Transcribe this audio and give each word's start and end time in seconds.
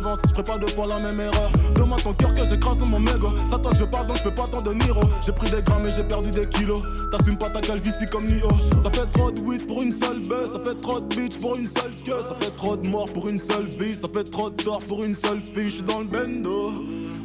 avances. 0.00 0.18
Je 0.26 0.30
ferai 0.30 0.44
pas 0.44 0.58
deux 0.58 0.68
fois 0.68 0.86
la 0.86 1.00
même 1.00 1.20
erreur. 1.20 1.50
Demande 1.74 2.02
ton 2.02 2.12
cœur 2.12 2.34
que 2.34 2.44
j'écrase 2.44 2.78
mon 2.78 2.98
mégot. 2.98 3.32
Ça 3.50 3.58
toi 3.58 3.72
que 3.72 3.78
je 3.78 3.84
parle 3.84 4.06
donc 4.06 4.16
je 4.18 4.22
fais 4.22 4.34
pas 4.34 4.46
tant 4.46 4.62
de 4.62 4.72
Niro. 4.72 5.00
J'ai 5.24 5.32
pris 5.32 5.50
des 5.50 5.62
grammes 5.62 5.86
et 5.86 5.90
j'ai 5.90 6.04
perdu 6.04 6.30
des 6.30 6.46
kilos. 6.46 6.82
T'assumes 7.10 7.36
pas 7.36 7.50
ta 7.50 7.60
calvitie 7.60 8.06
comme 8.10 8.26
Nio. 8.26 8.48
Ça 8.82 8.90
fait 8.90 9.06
trop 9.12 9.30
de 9.30 9.40
weed 9.40 9.66
pour 9.66 9.82
une 9.82 9.92
seule 9.92 10.20
baisse. 10.20 10.52
Ça 10.52 10.60
fait 10.60 10.80
trop 10.80 11.00
de 11.00 11.14
bitch 11.14 11.38
pour 11.38 11.56
une 11.56 11.66
seule 11.66 11.94
queue. 12.04 12.22
Ça 12.28 12.34
fait 12.40 12.50
trop 12.56 12.76
de 12.76 12.88
morts 12.88 13.12
pour 13.12 13.28
une 13.28 13.38
seule 13.38 13.68
vie. 13.78 13.94
Ça 13.94 14.08
fait 14.12 14.24
trop 14.24 14.50
de 14.50 14.56
tort 14.62 14.80
pour 14.80 15.04
une 15.04 15.14
seule 15.14 15.40
fille. 15.40 15.70
J'suis 15.70 15.82
dans 15.82 16.00
le 16.00 16.06
bendo. 16.06 16.72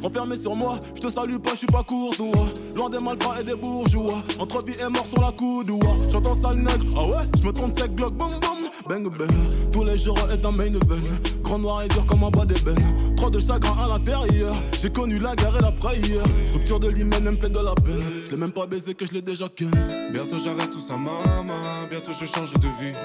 Enfermé 0.04 0.38
sur 0.38 0.56
moi, 0.56 0.80
je 0.96 1.02
te 1.02 1.12
salue 1.12 1.38
pas, 1.38 1.52
je 1.52 1.60
suis 1.60 1.68
pas 1.68 1.82
courtois. 1.82 2.46
Loin 2.76 2.90
des 2.92 3.00
malfrats 3.00 3.42
et 3.42 3.44
des 3.44 3.56
bourgeois. 3.56 4.22
Entre 4.40 4.64
vie 4.64 4.76
et 4.80 4.90
mort 4.90 5.06
sur 5.12 5.20
la 5.20 5.32
coudoua. 5.32 5.96
J'entends 6.12 6.40
sale 6.40 6.58
nègre, 6.58 6.86
ah 6.96 7.06
ouais, 7.08 7.24
je 7.40 7.48
me 7.48 7.52
trompe 7.52 7.80
sec, 7.80 7.96
bloc, 7.96 8.14
boum 8.14 8.30
boum. 8.40 8.70
Bang 8.88 9.18
bang, 9.18 9.32
tous 9.72 9.84
les 9.84 9.98
jours 9.98 10.20
est 10.32 10.46
un 10.46 10.52
main 10.52 10.66
event. 10.66 11.35
Grand 11.46 11.60
noir 11.60 11.84
et 11.84 11.88
dur 11.90 12.04
comme 12.08 12.24
un 12.24 12.32
bas 12.32 12.44
d'ébène. 12.44 13.16
Trop 13.16 13.30
de 13.30 13.40
chagrin 13.40 13.78
à 13.78 13.88
l'intérieur. 13.88 14.56
J'ai 14.82 14.90
connu 14.90 15.20
la 15.20 15.36
guerre 15.36 15.56
et 15.56 15.62
la 15.62 15.72
frayeur. 15.72 16.26
Rupture 16.52 16.80
de 16.80 16.90
l'hymen 16.90 17.24
me 17.24 17.36
fait 17.36 17.52
de 17.52 17.60
la 17.60 17.76
peine. 17.76 18.02
Je 18.26 18.32
l'ai 18.32 18.38
même 18.38 18.52
pas 18.52 18.66
baisé 18.66 18.96
que 18.96 19.06
je 19.06 19.14
l'ai 19.14 19.22
déjà 19.22 19.48
ken. 19.56 19.70
Bientôt 20.12 20.38
j'arrête 20.44 20.72
tout 20.72 20.82
ça, 20.82 20.98
maman. 20.98 21.54
Bientôt 21.90 22.14
je 22.20 22.26
change 22.26 22.54
de 22.54 22.68
vie. 22.82 22.96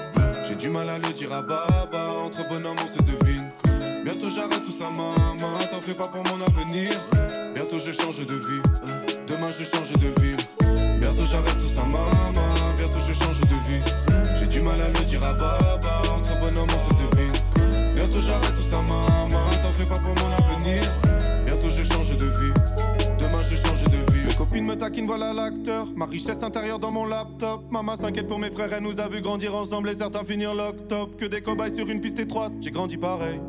J'ai 0.47 0.55
du 0.55 0.69
mal 0.69 0.89
à 0.89 0.97
le 0.97 1.13
dire 1.13 1.31
à 1.31 1.43
Baba. 1.43 2.13
Entre 2.25 2.47
bonhomme 2.49 2.77
on 2.83 2.97
se 2.97 3.03
devine. 3.03 3.45
Bientôt 4.03 4.31
j'arrête 4.35 4.63
tout 4.65 4.73
ça, 4.73 4.89
maman. 4.89 5.59
T'en 5.69 5.79
fais 5.79 5.93
pas 5.93 6.07
pour 6.07 6.23
mon 6.23 6.43
avenir. 6.43 6.89
Bientôt 7.53 7.77
je 7.77 7.91
change 7.91 8.25
de 8.25 8.33
vie. 8.33 8.61
Demain 9.27 9.51
je 9.51 9.63
change 9.63 9.91
de 9.91 10.19
ville. 10.19 10.99
Bientôt 10.99 11.27
j'arrête 11.29 11.59
tout 11.59 11.69
ça, 11.69 11.83
maman. 11.83 12.49
Bientôt 12.75 12.99
je 13.07 13.13
change 13.13 13.39
de 13.41 13.69
vie. 13.69 14.39
J'ai 14.39 14.47
du 14.47 14.61
mal 14.61 14.81
à 14.81 14.87
le 14.87 15.05
dire 15.05 15.23
à 15.23 15.33
Baba. 15.33 16.01
Entre 16.17 16.39
bonhomme 16.39 16.67
on 16.67 16.89
se. 16.89 16.90
J'arrête 18.25 18.55
tout 18.55 18.63
ça, 18.63 18.81
maman. 18.81 19.49
T'en 19.61 19.71
fais 19.71 19.85
pas 19.85 19.99
pour 19.99 20.13
mon 20.23 20.31
avenir. 20.31 20.81
Bientôt 21.45 21.69
je 21.69 21.83
change 21.83 22.17
de 22.17 22.25
vie. 22.25 22.53
Demain 23.19 23.41
je 23.41 23.55
change 23.55 23.83
de 23.83 24.11
vie. 24.11 24.25
Mes 24.27 24.33
copines 24.33 24.65
me 24.65 24.75
taquinent, 24.75 25.07
voilà 25.07 25.33
l'acteur. 25.33 25.87
Ma 25.95 26.05
richesse 26.05 26.43
intérieure 26.43 26.79
dans 26.79 26.91
mon 26.91 27.05
laptop. 27.05 27.63
Maman 27.71 27.95
s'inquiète 27.97 28.27
pour 28.27 28.39
mes 28.39 28.51
frères, 28.51 28.73
elle 28.73 28.83
nous 28.83 28.99
a 28.99 29.07
vu 29.07 29.21
grandir 29.21 29.55
ensemble 29.55 29.89
et 29.89 29.95
certains 29.95 30.23
finir 30.23 30.53
lock-top. 30.53 31.17
Que 31.17 31.25
des 31.25 31.41
cobayes 31.41 31.75
sur 31.75 31.87
une 31.89 32.01
piste 32.01 32.19
étroite, 32.19 32.53
j'ai 32.61 32.71
grandi 32.71 32.97
pareil. 32.97 33.39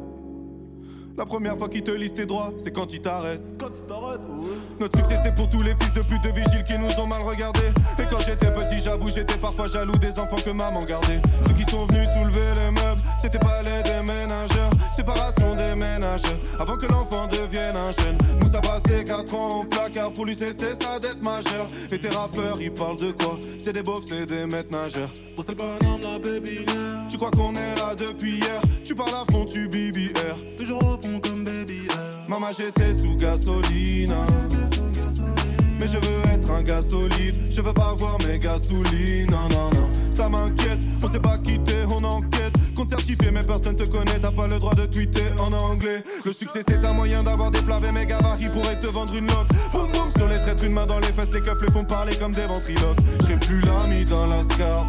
La 1.18 1.26
première 1.26 1.58
fois 1.58 1.68
qu'il 1.68 1.82
te 1.82 1.90
lise 1.90 2.14
tes 2.14 2.24
droits, 2.24 2.52
c'est 2.56 2.70
quand 2.70 2.92
il 2.92 3.00
t'arrête. 3.00 3.42
Quand 3.60 3.70
tu 3.70 3.82
t'arrêtes, 3.82 4.20
ouais. 4.20 4.56
Notre 4.80 4.98
succès, 4.98 5.20
c'est 5.22 5.34
pour 5.34 5.48
tous 5.50 5.62
les 5.62 5.74
fils 5.78 5.92
de 5.92 6.00
pute 6.00 6.24
de 6.24 6.30
vigiles 6.30 6.64
qui 6.64 6.78
nous 6.78 6.88
ont 6.98 7.06
mal 7.06 7.22
regardés. 7.22 7.70
Et 7.98 8.04
quand 8.10 8.18
j'étais 8.20 8.50
petit, 8.50 8.80
j'avoue, 8.80 9.10
j'étais 9.10 9.36
parfois 9.36 9.66
jaloux 9.66 9.96
des 9.98 10.18
enfants 10.18 10.36
que 10.42 10.50
maman 10.50 10.82
gardait. 10.84 11.20
Ceux 11.46 11.52
qui 11.52 11.70
sont 11.70 11.84
venus 11.86 12.08
soulever 12.14 12.54
les 12.56 12.70
meubles, 12.70 13.02
c'était 13.20 13.38
pas 13.38 13.62
les 13.62 13.82
déménageurs. 13.82 14.70
Séparation 14.96 15.54
des 15.54 15.74
ménageurs, 15.74 16.38
avant 16.58 16.76
que 16.76 16.86
l'enfant 16.86 17.26
devienne 17.26 17.76
un 17.76 17.92
jeune. 17.92 18.16
Moussa 18.40 18.60
passé 18.60 19.04
4 19.04 19.34
ans 19.34 19.60
au 19.60 19.64
placard, 19.64 20.12
pour 20.12 20.24
lui 20.24 20.34
c'était 20.34 20.74
sa 20.80 20.98
dette 20.98 21.22
majeure. 21.22 21.66
Et 21.90 21.98
tes 21.98 22.08
rappeurs, 22.08 22.60
ils 22.60 22.72
parlent 22.72 22.96
de 22.96 23.12
quoi? 23.12 23.38
C'est 23.62 23.72
des 23.72 23.82
beaufs, 23.82 24.04
c'est 24.08 24.26
des 24.26 24.46
maîtres 24.46 24.70
nageurs. 24.70 25.10
Pour 25.36 25.44
le 25.46 25.54
bonhomme, 25.54 26.00
la 26.02 26.18
baby 26.18 26.64
Tu 27.08 27.16
crois 27.16 27.30
qu'on 27.30 27.52
est 27.52 27.74
là 27.76 27.94
depuis 27.94 28.38
hier? 28.38 28.60
Tu 28.84 28.94
parles 28.94 29.10
à 29.10 29.30
fond, 29.30 29.44
tu 29.44 29.68
BBR. 29.68 30.56
Toujours 30.56 30.98
Maman, 32.28 32.48
j'étais 32.56 32.94
sous 32.94 33.16
gasoline. 33.16 34.14
Mais 35.78 35.88
je 35.88 35.96
veux 35.96 36.32
être 36.32 36.50
un 36.50 36.62
gars 36.62 36.80
solide, 36.80 37.36
je 37.50 37.60
veux 37.60 37.72
pas 37.72 37.94
voir 37.98 38.16
mes 38.24 38.38
gasolines, 38.38 39.28
non 39.28 39.48
non 39.50 39.70
non, 39.74 39.88
ça 40.14 40.28
m'inquiète, 40.28 40.78
on 41.02 41.08
s'est 41.08 41.18
pas 41.18 41.38
quitté, 41.38 41.74
on 41.88 42.04
enquête, 42.04 42.54
certifié 42.88 43.30
mais 43.30 43.42
personne 43.42 43.76
te 43.76 43.84
connaît, 43.84 44.18
t'as 44.20 44.32
pas 44.32 44.46
le 44.46 44.58
droit 44.58 44.74
de 44.74 44.86
tweeter 44.86 45.32
en 45.38 45.52
anglais. 45.52 46.02
Le 46.24 46.32
succès 46.32 46.62
c'est 46.66 46.84
un 46.84 46.92
moyen 46.92 47.22
d'avoir 47.22 47.50
des 47.50 47.62
plats 47.62 47.80
mes 47.80 48.06
qui 48.38 48.48
pourraient 48.48 48.80
te 48.80 48.86
vendre 48.86 49.14
une 49.14 49.26
loque. 49.26 49.48
Boum 49.72 49.90
boum 49.92 50.08
sur 50.16 50.28
les 50.28 50.40
traîtres, 50.40 50.64
une 50.64 50.72
main 50.72 50.86
dans 50.86 50.98
les 50.98 51.12
fesses, 51.12 51.32
les 51.32 51.40
keufs 51.40 51.60
les 51.62 51.70
font 51.70 51.84
parler 51.84 52.14
comme 52.16 52.34
des 52.34 52.46
ventriloques. 52.46 52.98
J'ai 53.26 53.36
plus 53.36 53.60
l'ami 53.60 54.04
dans 54.04 54.26
la 54.26 54.42
scar 54.42 54.86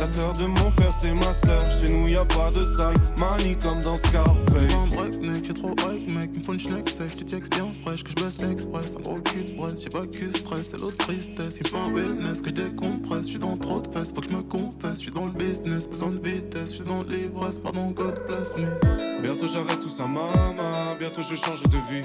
la 0.00 0.06
sœur 0.06 0.32
de 0.34 0.46
mon 0.46 0.70
frère 0.72 0.92
c'est 1.00 1.14
ma 1.14 1.32
sœur, 1.32 1.70
chez 1.80 1.88
nous 1.88 2.08
y 2.08 2.16
a 2.16 2.24
pas 2.24 2.50
de 2.50 2.64
side, 2.64 3.00
money 3.18 3.56
comme 3.62 3.80
dans 3.80 3.96
Scarface. 3.96 5.18
mec, 5.20 5.44
j'ai 5.44 5.54
trop 5.54 5.70
hype 5.70 6.08
mec, 6.08 6.30
me 6.30 6.52
une 6.52 6.60
schneck 6.60 6.88
sèche, 6.88 7.16
tu 7.16 7.24
textes 7.24 7.54
bien 7.54 7.68
fraîche, 7.82 8.04
que 8.04 8.10
je 8.10 8.16
baisse 8.16 8.42
express, 8.42 8.94
un 8.98 9.02
gros 9.02 9.20
cul 9.20 9.44
de 9.44 9.52
braise, 9.52 9.80
j'ai 9.82 9.90
pas 9.90 10.06
que 10.06 10.36
stress, 10.36 10.70
c'est 10.70 10.80
l'autre 10.80 10.96
tristesse. 10.98 11.60
Il 11.60 11.74
un 11.76 11.92
wellness 11.92 12.40
que 12.40 12.50
je 12.50 12.54
décompresse. 12.54 13.24
Je 13.24 13.30
suis 13.30 13.38
dans 13.38 13.56
trop 13.56 13.80
de 13.80 13.88
fesses, 13.88 14.12
faut 14.14 14.20
que 14.20 14.30
je 14.30 14.36
me 14.36 14.42
confesse. 14.42 14.96
Je 14.96 15.00
suis 15.00 15.12
dans 15.12 15.26
le 15.26 15.32
business, 15.32 15.88
besoin 15.88 16.10
de 16.10 16.28
vitesse. 16.28 16.70
Je 16.70 16.74
suis 16.76 16.84
l'ivresse, 17.08 17.58
pardon, 17.58 17.90
God 17.90 18.18
bless 18.26 18.56
me. 18.56 19.20
Bientôt 19.22 19.48
j'arrête 19.48 19.80
tout 19.80 19.90
ça, 19.90 20.04
maman. 20.04 20.96
Bientôt 20.98 21.22
je 21.22 21.34
change 21.34 21.62
de 21.62 21.78
vie. 21.90 22.04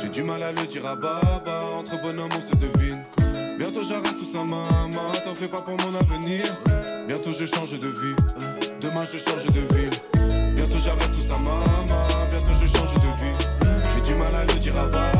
J'ai 0.00 0.08
du 0.08 0.22
mal 0.22 0.42
à 0.42 0.52
le 0.52 0.66
dire 0.66 0.86
à 0.86 0.96
Baba. 0.96 1.62
Entre 1.78 2.00
bonhommes, 2.00 2.30
on 2.36 2.50
se 2.50 2.56
devine. 2.56 2.98
Bientôt 3.58 3.82
j'arrête 3.82 4.16
tout 4.18 4.24
ça, 4.24 4.38
maman. 4.38 5.12
T'en 5.24 5.34
fais 5.34 5.48
pas 5.48 5.60
pour 5.60 5.76
mon 5.84 5.94
avenir. 5.98 6.44
Bientôt 7.06 7.32
je 7.32 7.46
change 7.46 7.78
de 7.78 7.88
vie. 7.88 8.16
Demain 8.80 9.04
je 9.04 9.18
change 9.18 9.46
de 9.46 9.60
ville. 9.74 10.54
Bientôt 10.54 10.78
j'arrête 10.78 11.12
tout 11.12 11.22
ça, 11.22 11.36
maman. 11.36 12.06
Bientôt 12.30 12.54
je 12.60 12.66
change 12.66 12.94
de 12.94 13.22
vie. 13.22 13.82
J'ai 13.94 14.00
du 14.00 14.14
mal 14.14 14.34
à 14.34 14.44
le 14.44 14.54
dire 14.58 14.78
à 14.78 14.86
Baba. 14.86 15.13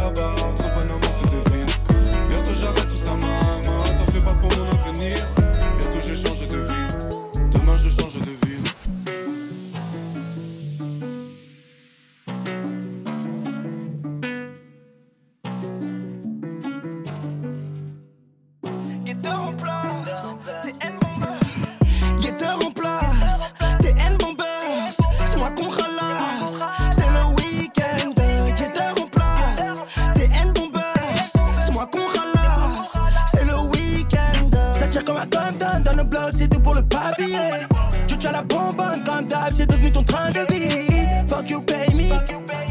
Train 40.15 40.31
de 40.31 40.53
vie. 40.53 41.07
Fuck 41.27 41.51
you, 41.51 41.61
pay 41.63 41.93
me. 41.95 42.09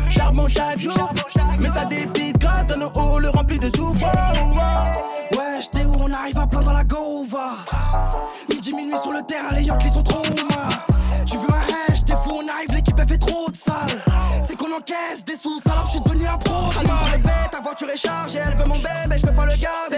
Charbon 0.09 0.47
chaque 0.47 0.79
jour, 0.79 1.09
mais 1.59 1.69
ça 1.69 1.85
débite 1.85 2.37
grave 2.39 2.65
dans 2.67 2.77
nos 2.77 2.91
halls 2.99 3.27
remplis 3.27 3.59
de 3.59 3.69
souffrance. 3.75 4.37
Wesh, 5.31 5.69
t'es 5.71 5.85
où 5.85 5.93
on 5.99 6.11
arrive 6.11 6.37
à 6.39 6.47
plein 6.47 6.61
dans 6.61 6.73
la 6.73 6.83
gova. 6.83 7.65
Midi, 8.49 8.75
minuit 8.75 8.97
sur 9.01 9.11
le 9.11 9.21
terrain, 9.23 9.55
les 9.55 9.63
Yankees 9.63 9.89
sont 9.89 10.03
trop 10.03 10.23
mal. 10.23 10.85
Tu 11.25 11.37
veux 11.37 11.49
un 11.49 11.91
hash, 11.91 12.05
t'es 12.05 12.13
fou, 12.13 12.41
on 12.43 12.47
arrive, 12.47 12.71
l'équipe 12.73 12.95
elle 12.99 13.07
fait 13.07 13.17
trop 13.17 13.49
de 13.49 13.55
sale. 13.55 14.01
C'est 14.43 14.55
qu'on 14.55 14.71
encaisse 14.75 15.23
des 15.25 15.35
sous, 15.35 15.59
salope, 15.59 15.85
je 15.85 15.91
suis 15.91 16.01
devenu 16.01 16.27
un 16.27 16.37
pro. 16.37 16.69
Pas 16.73 17.11
les 17.11 17.21
bêtes, 17.21 17.51
ta 17.51 17.61
voiture 17.61 17.89
est 17.89 17.97
chargée, 17.97 18.39
elle 18.45 18.55
veut 18.55 18.67
mon 18.67 18.77
bébé, 18.77 19.17
je 19.17 19.25
peux 19.25 19.35
pas 19.35 19.45
le 19.45 19.55
garder. 19.55 19.92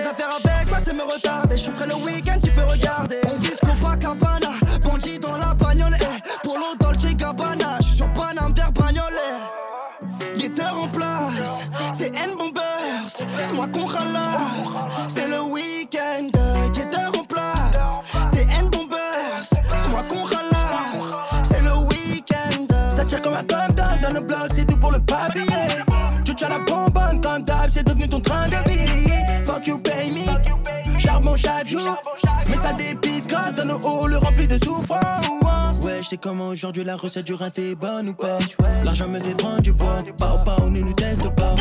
Mais 32.49 32.57
ça 32.57 32.73
dépite 32.73 33.27
grave 33.27 33.55
dans 33.55 33.65
nos 33.65 34.03
halls 34.03 34.17
remplis 34.17 34.47
de 34.47 34.57
souffrance. 34.63 35.83
Ouais, 35.83 35.99
je 36.01 36.09
sais 36.09 36.17
comment 36.17 36.49
aujourd'hui 36.49 36.83
la 36.83 36.95
recette 36.95 37.25
du 37.25 37.33
rinté 37.33 37.71
est 37.71 37.75
bonne 37.75 38.09
ou 38.09 38.13
pas? 38.13 38.37
L'argent 38.83 39.07
me 39.07 39.19
fait 39.19 39.35
prendre 39.35 39.61
du 39.61 39.73
bois. 39.73 39.97
Pas 40.17 40.35
pas, 40.43 40.57
on 40.61 40.71
ne 40.71 40.79
nous 40.79 40.93
teste 40.93 41.29
pas. 41.35 41.55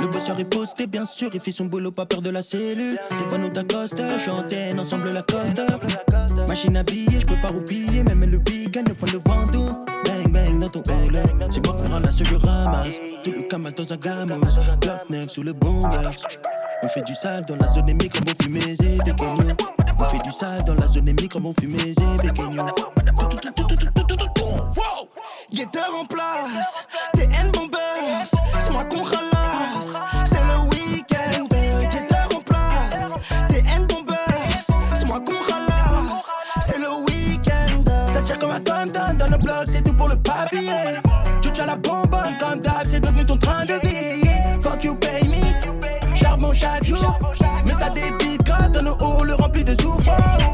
Le 0.00 0.06
bosseur 0.06 0.38
est 0.38 0.50
posté, 0.50 0.86
bien 0.86 1.04
sûr, 1.04 1.30
il 1.32 1.40
fait 1.40 1.52
son 1.52 1.66
boulot, 1.66 1.90
pas 1.90 2.06
peur 2.06 2.22
de 2.22 2.30
la 2.30 2.42
cellule. 2.42 2.98
T'es 3.08 3.24
pas 3.28 3.38
nous 3.38 3.48
t'accostes, 3.50 4.02
je 4.18 4.30
antenne, 4.30 4.80
ensemble 4.80 5.10
la 5.10 5.22
coste. 5.22 5.60
Machine 6.48 6.76
à 6.76 6.82
billets, 6.82 7.20
je 7.20 7.26
peux 7.26 7.40
pas 7.40 7.48
roupiller, 7.48 8.02
même 8.02 8.24
le 8.24 8.38
big 8.38 8.76
ne 8.76 8.92
point 8.92 9.10
de 9.10 9.18
vendoute. 9.18 9.76
Bang 10.04 10.32
bang 10.32 10.58
dans 10.58 10.68
ton 10.68 10.80
bang 10.80 11.18
C'est 11.50 11.64
moi 11.66 11.76
qui 11.82 11.92
ramasse, 11.92 12.22
je 12.22 12.34
ramasse. 12.34 13.00
Tout 13.24 13.32
le 13.32 13.42
camas 13.42 13.70
dans 13.72 13.92
un 13.92 13.96
gamos. 13.96 14.46
Glock 14.80 15.10
neuf 15.10 15.28
sous 15.28 15.42
le 15.42 15.52
bomber. 15.52 16.10
On 16.82 16.88
fait 16.88 17.02
du 17.02 17.14
sale 17.14 17.44
dans 17.44 17.56
la 17.56 17.68
zone 17.68 17.86
des 17.86 18.08
comme 18.08 18.24
on 18.26 18.42
fume 18.42 18.56
et 18.56 18.76
béquignon. 19.04 19.56
On 19.98 20.04
fait 20.04 20.22
du 20.22 20.32
sale 20.32 20.64
dans 20.64 20.74
la 20.74 20.86
zone 20.86 21.04
des 21.04 21.28
comme 21.28 21.46
on 21.46 21.52
fume 21.52 21.74
et 21.74 21.94
béquignon. 22.22 22.66
Guetteur 25.52 25.90
en 26.00 26.04
place, 26.06 26.86
t'es 27.12 27.24
N 27.24 27.50
bombers, 27.52 28.30
c'est 28.58 28.72
moi 28.72 28.84
qu'on 28.84 29.02
ralasse, 29.02 29.39
mais 47.64 47.72
ça 47.72 47.90
débite 47.90 48.44
grave 48.44 48.72
dans 48.72 48.82
nos 48.82 48.96
halls 49.00 49.32
remplis 49.32 49.64
de 49.64 49.74
souffrance. 49.80 50.49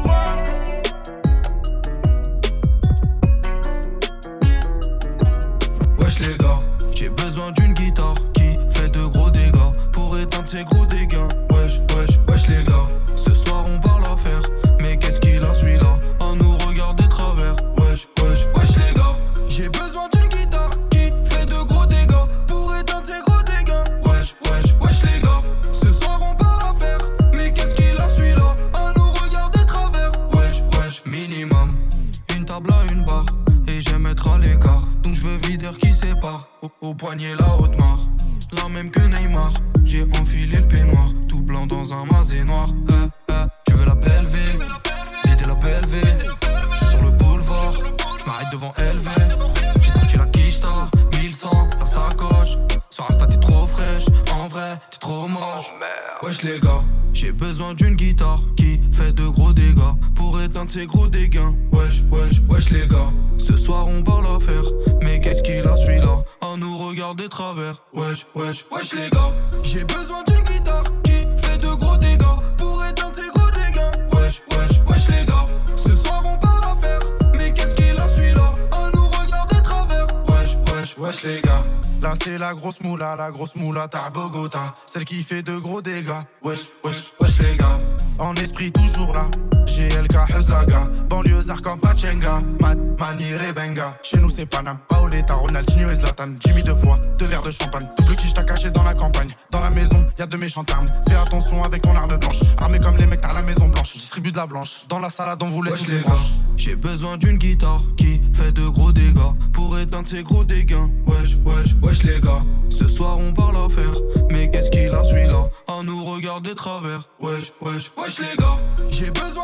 Grosse 83.47 83.55
moula 83.55 83.87
à 83.93 84.09
Bogota. 84.09 84.75
Celle 84.85 85.05
qui 85.05 85.23
fait 85.23 85.41
de 85.41 85.57
gros 85.57 85.81
dégâts. 85.81 86.23
Wesh, 86.43 86.67
wesh, 86.83 87.13
wesh 87.19 87.39
les 87.39 87.55
gars. 87.55 87.77
En 88.19 88.33
esprit 88.35 88.71
toujours 88.71 89.13
là. 89.13 89.29
GLK 89.65 90.15
Huzlaga. 90.35 90.89
Banlieusard 91.09 91.61
comme 91.61 91.79
Pachenga. 91.79 92.41
Mani 92.59 93.35
Rebenga. 93.35 93.97
Chez 94.03 94.17
nous 94.17 94.29
c'est 94.29 94.45
Panam. 94.45 94.77
Paoletta, 94.89 95.35
Ronaldinho 95.35 95.89
et 95.89 95.95
Zlatan. 95.95 96.35
Jimmy 96.39 96.63
deux 96.63 96.75
fois, 96.75 96.99
deux 97.19 97.25
verres 97.25 97.43
de 97.43 97.51
champagne. 97.51 97.87
Double 97.99 98.15
qui 98.15 98.33
t'a 98.33 98.43
caché 98.43 98.71
dans 98.71 98.83
la 98.83 98.93
campagne. 98.93 99.29
Dans 99.51 99.61
la 99.61 99.69
maison, 99.69 100.05
y 100.17 100.21
a 100.21 100.25
de 100.25 100.37
méchants 100.37 100.63
termes 100.63 100.87
Fais 101.07 101.15
attention 101.15 101.63
avec 101.63 101.83
ton 101.83 101.95
arme 101.95 102.17
blanche. 102.17 102.39
Armé 102.57 102.79
comme 102.79 102.97
les 102.97 103.05
mecs 103.05 103.23
à 103.23 103.33
la 103.33 103.43
maison 103.43 103.67
blanche. 103.67 103.93
Distribue 103.93 104.31
de 104.31 104.37
la 104.37 104.47
blanche. 104.47 104.87
Dans 104.89 104.99
la 104.99 105.09
salade 105.09 105.41
on 105.43 105.47
vous 105.47 105.61
laisse 105.61 105.87
les 105.87 105.99
branches. 105.99 106.33
J'ai 106.57 106.75
besoin 106.75 107.17
d'une 107.17 107.37
guitare 107.37 107.81
qui 107.97 108.19
fait 108.33 108.51
de 108.51 108.67
gros 108.67 108.91
dégâts. 108.91 109.33
Pour 109.53 109.77
éteindre 109.77 110.07
ces 110.07 110.23
gros 110.23 110.43
dégâts. 110.43 110.75
Wesh, 111.05 111.37
wesh 111.45 111.75
wesh 111.81 112.03
les 112.03 112.19
gars, 112.19 112.43
ce 112.77 112.87
soir 112.87 113.17
on 113.17 113.33
parle 113.33 113.57
affaire. 113.57 114.01
Mais 114.31 114.49
qu'est-ce 114.49 114.69
qu'il 114.69 114.93
a 114.93 115.03
celui-là 115.03 115.49
À 115.67 115.83
nous 115.83 116.03
regarder 116.03 116.53
travers. 116.55 117.09
Wesh, 117.19 117.51
wesh, 117.61 117.91
wesh 117.97 118.19
les 118.19 118.37
gars, 118.37 118.57
j'ai 118.89 119.11
besoin 119.11 119.36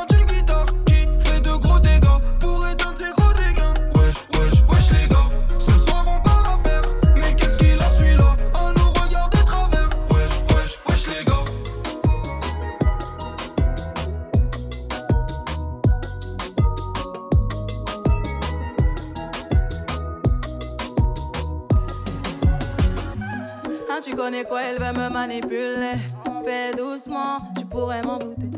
tu 24.03 24.13
connais 24.13 24.43
quoi, 24.43 24.61
elle 24.63 24.79
veut 24.79 24.99
me 24.99 25.09
manipuler. 25.09 25.91
Fais 26.43 26.73
doucement, 26.75 27.37
tu 27.57 27.65
pourrais 27.65 28.01
m'en 28.01 28.17
douter. 28.17 28.49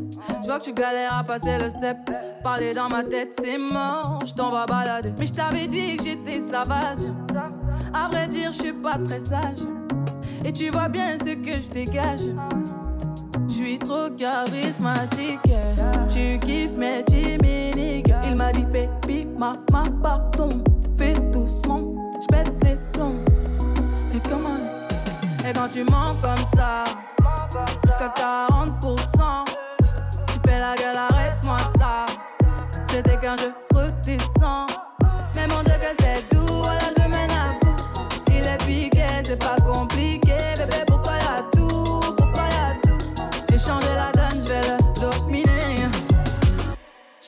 Je 0.42 0.46
vois 0.46 0.58
que 0.58 0.64
tu 0.64 0.72
galères 0.72 1.18
à 1.18 1.22
passer 1.22 1.58
le 1.58 1.70
step. 1.70 1.96
Parler 2.42 2.74
dans 2.74 2.88
ma 2.88 3.04
tête, 3.04 3.32
c'est 3.38 3.58
mort, 3.58 4.18
je 4.26 4.34
t'en 4.34 4.50
vais 4.50 4.66
balader. 4.66 5.12
Mais 5.18 5.26
je 5.26 5.32
t'avais 5.32 5.68
dit 5.68 5.96
que 5.96 6.04
j'étais 6.04 6.40
sauvage. 6.40 7.06
À 7.94 8.08
vrai 8.08 8.26
dire, 8.28 8.50
je 8.52 8.58
suis 8.62 8.72
pas 8.72 8.98
très 8.98 9.20
sage. 9.20 9.60
Et 10.44 10.52
tu 10.52 10.70
vois 10.70 10.88
bien 10.88 11.16
ce 11.18 11.34
que 11.34 11.60
je 11.60 11.70
dégage. 11.72 12.20
Je 13.48 13.52
suis 13.52 13.78
trop 13.78 14.10
charismatique. 14.10 15.40
Tu 16.08 16.38
kiffes 16.40 16.76
mes 16.76 17.04
timides. 17.04 18.14
Il 18.28 18.34
m'a 18.36 18.52
dit, 18.52 18.64
baby, 18.64 19.26
ma, 19.26 19.52
ma, 19.72 19.82
pardon. 20.02 20.62
Et 25.48 25.52
quand 25.52 25.68
tu 25.68 25.84
mens 25.84 26.16
comme 26.20 26.44
ça, 26.56 26.82
jusqu'à 27.84 28.08
40%, 28.08 29.44
tu 30.26 30.40
fais 30.44 30.58
la 30.58 30.74
gueule, 30.74 30.96
arrête-moi 30.96 31.58
ça. 31.78 32.04
C'était 32.90 33.16
qu'un 33.16 33.36
jeu 33.36 33.54
redescends. 33.72 34.66
Mais 35.36 35.46
mon 35.46 35.62
Dieu, 35.62 35.74
que 35.74 36.02
c'est 36.02 36.35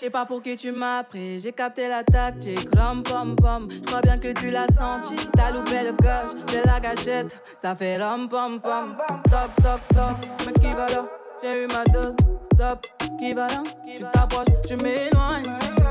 sais 0.08 0.12
pas 0.12 0.24
pour 0.24 0.42
qui 0.42 0.56
tu 0.56 0.72
m'as 0.72 1.04
pris, 1.04 1.38
j'ai 1.38 1.52
capté 1.52 1.86
la 1.86 2.02
tactique, 2.02 2.66
rom 2.74 3.02
pom 3.02 3.36
pom. 3.36 3.68
Je 3.70 3.80
crois 3.80 4.00
bien 4.00 4.16
que 4.16 4.32
tu 4.32 4.48
l'as 4.48 4.66
senti, 4.68 5.14
t'as 5.36 5.50
loupé 5.50 5.82
le 5.84 5.92
coche 5.92 6.34
de 6.46 6.66
la 6.66 6.80
gâchette, 6.80 7.38
ça 7.58 7.74
fait 7.74 8.02
rom 8.02 8.26
pom 8.26 8.58
pom. 8.58 8.96
Toc 9.24 9.54
toc 9.62 9.80
toc, 9.94 10.16
mais 10.46 10.52
qui 10.54 10.74
va 10.74 10.86
là? 10.86 11.04
J'ai 11.42 11.64
eu 11.64 11.66
ma 11.66 11.84
dose, 11.84 12.16
stop, 12.54 12.86
qui 13.18 13.34
va 13.34 13.48
là? 13.48 13.62
Tu 13.86 14.02
t'approches, 14.02 14.46
je 14.66 14.76
m'éloigne. 14.76 15.44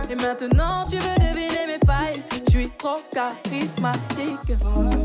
Et 0.10 0.16
maintenant 0.16 0.84
tu 0.90 0.96
veux 0.96 1.16
deviner 1.20 1.68
mes 1.68 1.86
failles, 1.86 2.24
je 2.48 2.50
suis 2.50 2.70
trop 2.72 3.00
charismatique. 3.12 4.58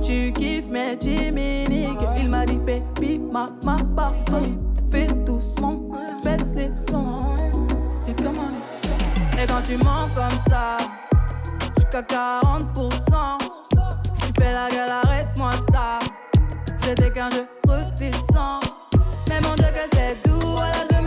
Tu 0.02 0.32
kiffes 0.32 0.68
mes 0.68 0.98
chimiques, 0.98 2.00
il 2.16 2.30
m'a 2.30 2.46
dit 2.46 2.56
baby, 2.56 3.18
ma 3.18 3.44
ma 3.62 3.76
pardon. 3.94 4.58
Fais 4.90 5.06
doucement, 5.06 5.82
pète 6.22 6.46
les 6.54 6.70
plombs. 6.86 7.34
Et 8.08 8.14
comment 8.14 8.51
et 9.42 9.46
quand 9.46 9.62
tu 9.66 9.76
mens 9.78 10.08
comme 10.14 10.38
ça, 10.48 10.76
jusqu'à 11.76 12.02
40%, 12.02 13.38
tu 14.20 14.40
fais 14.40 14.52
la 14.52 14.68
gueule, 14.68 14.90
arrête-moi 15.04 15.50
ça. 15.72 15.98
C'était 16.80 17.10
qu'un 17.10 17.30
jeu 17.30 17.46
redescends. 17.66 18.60
Mais 19.28 19.40
mon 19.40 19.54
Dieu, 19.54 19.66
que 19.66 19.96
c'est 19.96 20.16
doux, 20.28 20.56
à 20.58 20.84
bout. 20.86 20.92
Il 20.92 21.01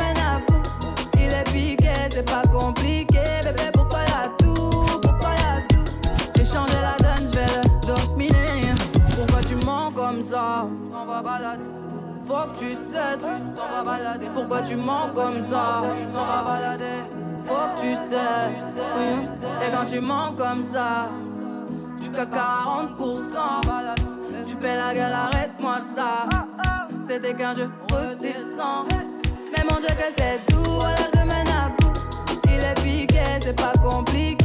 faut 12.45 12.51
que 12.53 12.59
tu 12.59 12.75
cesses. 12.75 13.19
Balader, 13.85 14.29
pourquoi 14.33 14.61
tu 14.61 14.75
mens 14.75 15.09
comme 15.13 15.41
ça? 15.41 15.81
Balader, 16.45 17.03
faut 17.45 17.53
que 17.75 17.81
tu 17.81 17.95
cesses. 17.95 18.71
Et 19.65 19.71
quand 19.71 19.85
tu 19.85 19.99
mens 19.99 20.33
comme 20.37 20.61
ça, 20.61 21.09
tu 21.97 22.05
jusqu'à 22.05 22.25
40%. 22.25 23.61
Tu 24.47 24.55
fais 24.61 24.75
la 24.75 24.93
gueule, 24.93 25.13
arrête-moi 25.13 25.77
ça. 25.95 26.27
C'était 27.07 27.33
qu'un 27.33 27.53
jeu, 27.53 27.69
redescends. 27.91 28.85
Mais 29.55 29.63
mon 29.69 29.79
Dieu, 29.79 29.89
que 29.89 30.13
c'est 30.17 30.39
tout, 30.51 30.71
voilà, 30.79 30.95
je 30.97 31.19
te 31.19 31.25
mène. 31.25 31.45
Il 32.45 32.63
est 32.63 32.81
piqué, 32.81 33.23
c'est 33.41 33.55
pas 33.55 33.73
compliqué. 33.81 34.44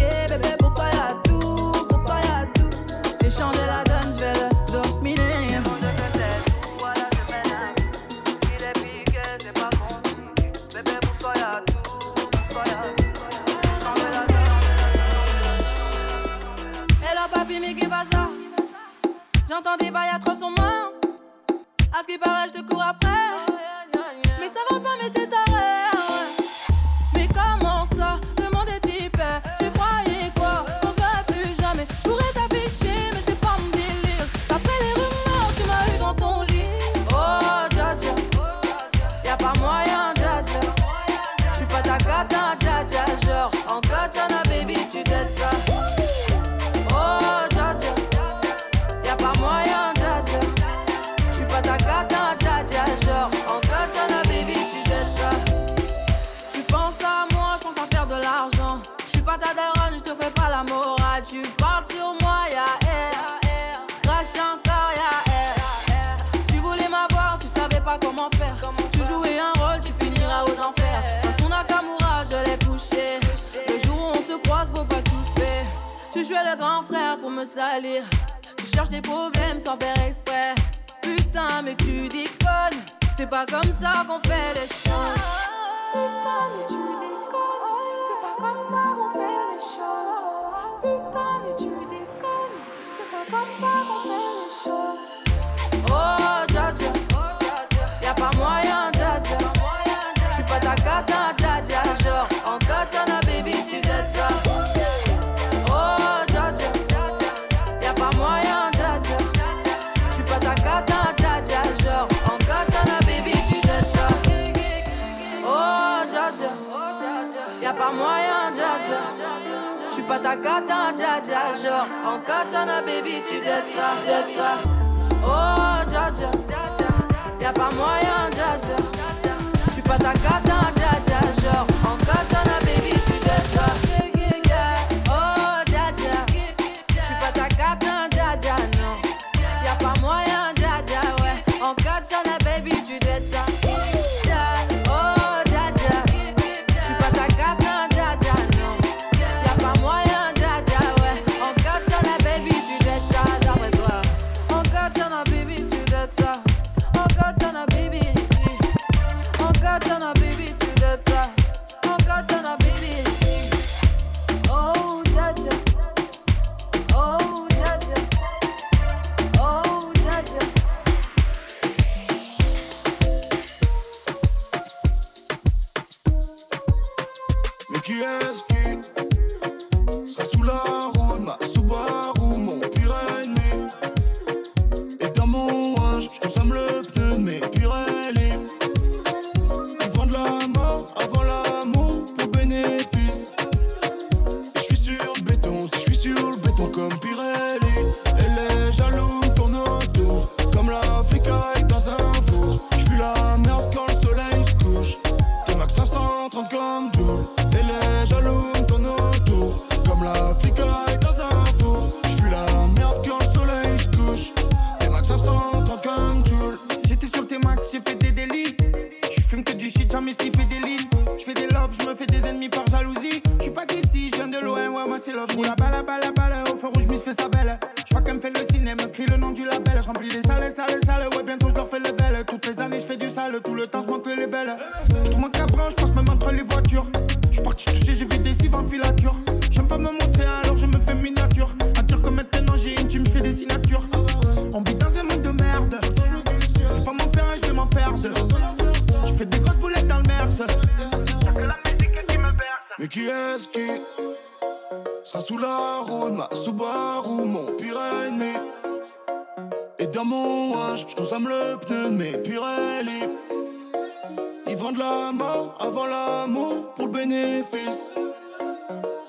Ils 264.51 264.57
vendent 264.57 264.79
la 264.79 265.13
mort 265.13 265.55
avant 265.61 265.87
l'amour 265.87 266.75
pour 266.75 266.87
le 266.87 266.93
bénéfice. 266.93 267.89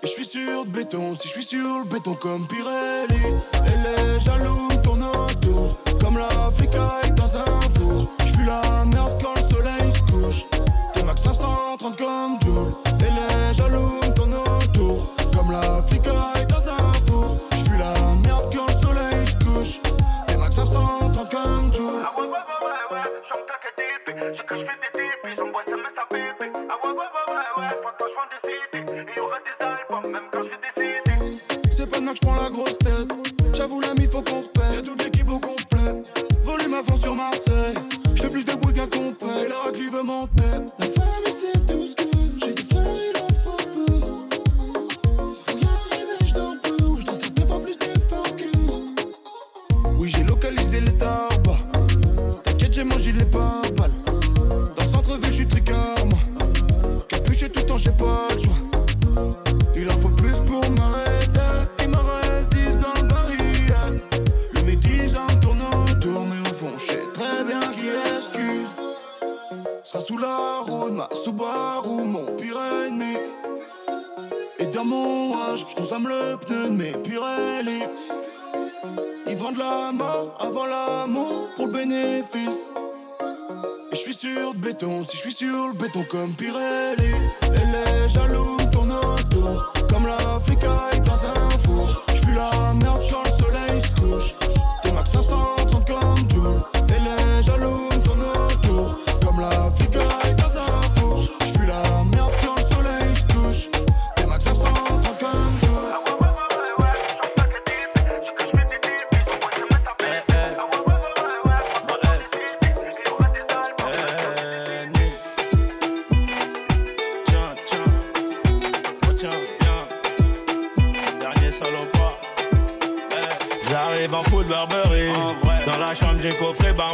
Et 0.04 0.08
je 0.08 0.12
suis 0.12 0.26
sur 0.26 0.66
le 0.66 0.70
béton, 0.70 1.16
si 1.16 1.30
je 1.30 1.34
suis 1.34 1.44
sur 1.44 1.80
le 1.80 1.84
béton 1.84 2.14
comme 2.14 2.46
Pirelli. 2.48 3.26
Et 3.56 3.78
les 3.84 4.20
jaloux 4.20 4.68
tournent 4.84 5.04
autour, 5.04 5.80
comme 6.00 6.20
l'Afrique 6.20 6.70
dans 7.16 7.38
un 7.38 7.62
four. 7.74 8.12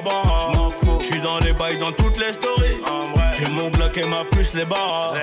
Barbara. 0.07 0.69
J'suis 0.99 1.21
dans 1.21 1.39
les 1.39 1.53
bails, 1.53 1.77
dans 1.77 1.91
toutes 1.91 2.17
les 2.17 2.33
stories. 2.33 2.81
J'ai 3.37 3.47
mon 3.49 3.69
Glock 3.69 3.97
et 3.97 4.05
ma 4.05 4.23
puce, 4.25 4.53
les 4.53 4.65
barres. 4.65 5.15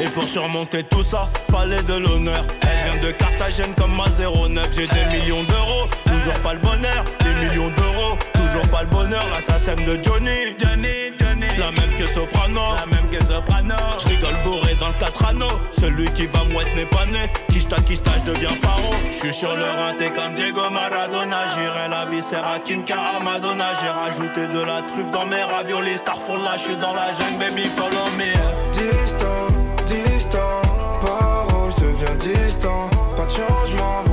Et 0.00 0.06
pour 0.08 0.24
surmonter 0.24 0.84
tout 0.84 1.02
ça, 1.02 1.28
fallait 1.50 1.82
de 1.82 1.94
l'honneur. 1.94 2.44
Elle 2.62 2.90
vient 2.90 3.02
de 3.02 3.10
Carthagène 3.12 3.74
comme 3.76 3.94
ma 3.94 4.08
09. 4.08 4.68
J'ai 4.74 4.86
des 4.86 5.18
millions 5.18 5.42
d'euros, 5.42 5.88
toujours 6.06 6.40
pas 6.42 6.54
le 6.54 6.60
bonheur. 6.60 7.04
Des 7.20 7.34
millions 7.46 7.70
d'euros, 7.70 8.16
toujours 8.48 8.68
pas 8.68 8.82
le 8.82 8.88
bonheur. 8.88 9.24
L'assassin 9.30 9.74
de 9.74 9.98
Johnny. 10.02 10.56
Johnny, 10.58 11.12
Johnny. 11.18 11.46
La 11.58 11.70
même 11.70 11.94
que 11.98 12.06
Soprano. 12.06 12.60
La 12.76 12.86
même 12.86 13.08
que 13.10 13.22
Soprano. 13.24 13.74
J'rigole 13.98 14.36
bourré 14.44 14.74
dans 14.80 14.88
le 14.88 14.94
4 14.94 15.24
anneaux. 15.26 15.60
Celui 15.72 16.06
qui 16.12 16.26
va 16.26 16.44
mouette 16.44 16.74
n'est 16.76 16.86
pas 16.86 17.06
né. 17.06 17.30
Kishta, 17.50 17.76
kishta, 17.82 18.10
je 18.24 18.32
deviens 18.32 18.56
paro. 18.62 18.90
J'suis 19.10 19.32
sur 19.32 19.54
le 19.54 19.64
rinté 19.64 20.10
comme 20.10 20.34
Diego 20.34 20.70
Maradona. 20.70 21.46
J'irai 21.54 21.88
la 21.88 22.06
viscère 22.06 22.46
à 22.46 22.58
Kinka 22.58 22.96
à 23.18 23.22
Madonna. 23.22 23.72
J'ai 23.80 23.88
rajouté 23.88 24.48
de 24.48 24.60
la 24.60 24.82
truffe 24.82 25.10
dans 25.10 25.26
mes 25.26 25.42
raviolis. 25.42 25.98
Starfall 25.98 26.42
là, 26.42 26.56
j'suis 26.56 26.76
dans 26.76 26.94
la 26.94 27.12
jungle, 27.12 27.38
baby, 27.38 27.68
follow 27.76 28.08
me. 28.16 28.32
Distant, 28.72 29.48
distant, 29.86 30.62
paro, 31.00 31.70
je 31.76 31.84
deviens 31.84 32.14
distant. 32.14 32.90
Pas 33.16 33.24
de 33.24 33.30
changement 33.30 34.07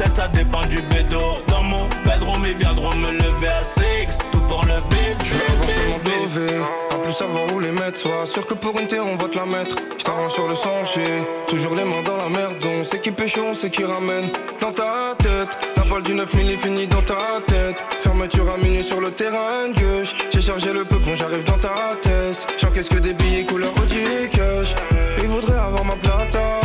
27, 0.00 0.16
ça 0.16 0.28
dépend 0.28 0.66
du 0.66 0.80
bédo 0.82 1.20
Dans 1.46 1.62
mon 1.62 1.86
bedroom, 2.04 2.44
ils 2.46 2.56
viendront 2.56 2.94
me 2.94 3.10
lever 3.10 3.48
à 3.48 3.62
6 3.62 4.18
Tout 4.32 4.40
pour 4.40 4.64
le 4.64 4.80
beat, 4.88 5.16
Je 5.22 5.34
veux 5.34 5.40
avoir 5.52 6.00
tellement 6.00 6.66
en 6.94 6.98
plus 6.98 7.12
savoir 7.12 7.52
où 7.54 7.60
les 7.60 7.70
mettre. 7.70 7.98
Sois 7.98 8.26
sûr 8.26 8.46
que 8.46 8.54
pour 8.54 8.78
une 8.78 8.86
terre 8.86 9.04
on 9.06 9.16
va 9.16 9.28
te 9.28 9.36
la 9.36 9.46
mettre. 9.46 9.76
J't'arrange 9.98 10.32
sur 10.32 10.48
le 10.48 10.54
sentier, 10.54 11.04
toujours 11.48 11.74
les 11.74 11.84
mains 11.84 12.02
dans 12.04 12.16
la 12.16 12.28
merde. 12.28 12.56
On 12.64 12.84
sait 12.84 13.00
qui 13.00 13.10
pêche, 13.10 13.38
on 13.38 13.54
sait 13.54 13.70
qui 13.70 13.84
ramène. 13.84 14.30
Dans 14.60 14.72
ta 14.72 15.14
tête, 15.18 15.56
la 15.76 15.84
balle 15.84 16.02
du 16.02 16.14
9000 16.14 16.50
est 16.50 16.56
finie 16.56 16.86
dans 16.86 17.02
ta 17.02 17.40
tête. 17.46 17.84
Fermeture 18.00 18.50
à 18.50 18.56
minuit 18.58 18.82
sur 18.82 19.00
le 19.00 19.10
terrain 19.10 19.68
de 19.68 19.80
gauche. 19.80 20.14
J'ai 20.32 20.40
chargé 20.40 20.72
le 20.72 20.84
peupon, 20.84 21.14
j'arrive 21.14 21.44
dans 21.44 21.58
ta 21.58 21.96
tête. 22.00 22.46
J'encaisse 22.58 22.88
que 22.88 22.98
des 22.98 23.12
billets 23.14 23.44
couleur 23.44 23.72
Audi 23.82 24.28
cash? 24.30 24.74
Ils 25.22 25.28
voudraient 25.28 25.58
avoir 25.58 25.84
ma 25.84 25.96
plata, 25.96 26.60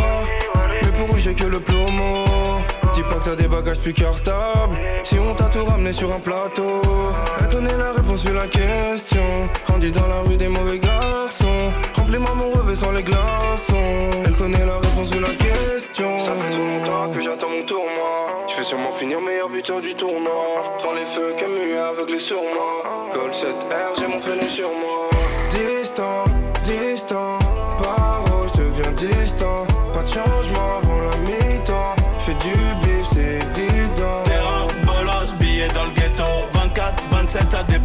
mais 0.82 0.92
pour 0.92 1.16
eux 1.16 1.20
j'ai 1.20 1.34
que 1.34 1.46
le 1.46 1.60
plomo? 1.60 2.55
T'as 3.26 3.36
des 3.36 3.48
bagages 3.48 3.80
plus 3.80 3.92
cartables. 3.92 4.78
Si 5.04 5.18
on 5.18 5.34
t'a 5.34 5.46
tout 5.46 5.66
ramené 5.66 5.92
sur 5.92 6.14
un 6.14 6.20
plateau, 6.20 6.80
elle 7.40 7.50
connaît 7.50 7.76
la 7.76 7.92
réponse 7.92 8.20
sur 8.20 8.36
la 8.36 8.46
question. 8.46 9.50
Grandi 9.66 9.92
dans 9.92 10.08
la 10.08 10.20
rue 10.20 10.38
des 10.38 10.48
mauvais 10.48 10.78
garçons. 10.78 11.74
Remplis-moi 11.96 12.36
mon 12.36 12.52
revêt 12.52 12.76
sans 12.76 12.92
les 12.92 13.02
glaçons. 13.02 14.22
Elle 14.28 14.36
connaît 14.36 14.64
la 14.64 14.78
réponse 14.78 15.10
sur 15.10 15.22
la 15.22 15.30
question. 15.30 16.20
Ça 16.20 16.34
fait 16.34 16.52
trop 16.52 16.68
longtemps 16.68 17.12
que 17.12 17.22
j'attends 17.24 17.50
mon 17.50 17.64
tour, 17.64 17.84
moi. 17.98 18.46
Je 18.48 18.58
vais 18.58 18.64
sûrement 18.64 18.92
finir 18.92 19.20
meilleur 19.20 19.50
buteur 19.50 19.82
du 19.82 19.96
tournoi. 19.96 20.78
Devant 20.80 20.94
les 20.94 21.06
feux, 21.06 21.34
Camus 21.36 21.78
aveuglé 21.78 22.20
sur 22.20 22.44
moi. 22.44 23.10
Gold 23.12 23.34
7R, 23.34 24.00
j'ai 24.00 24.08
mon 24.08 24.20
fenêtre 24.20 24.52
sur 24.52 24.70
moi. 24.70 25.10
Distant, 25.50 26.26
distant, 26.64 27.40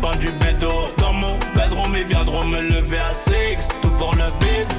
27, 0.01 0.11
ça 0.13 0.17
dépend 0.17 0.17
du 0.19 0.31
bédo. 0.39 0.73
Dans 0.99 1.13
mon 1.13 1.37
bedroom, 1.55 1.95
ils 1.97 2.05
viendront 2.05 2.45
me 2.45 2.61
lever 2.61 2.99
à 2.99 3.15
6 3.15 3.69
Tout 3.83 3.91
pour 3.91 4.15
le 4.15 4.31
beat, 4.41 4.70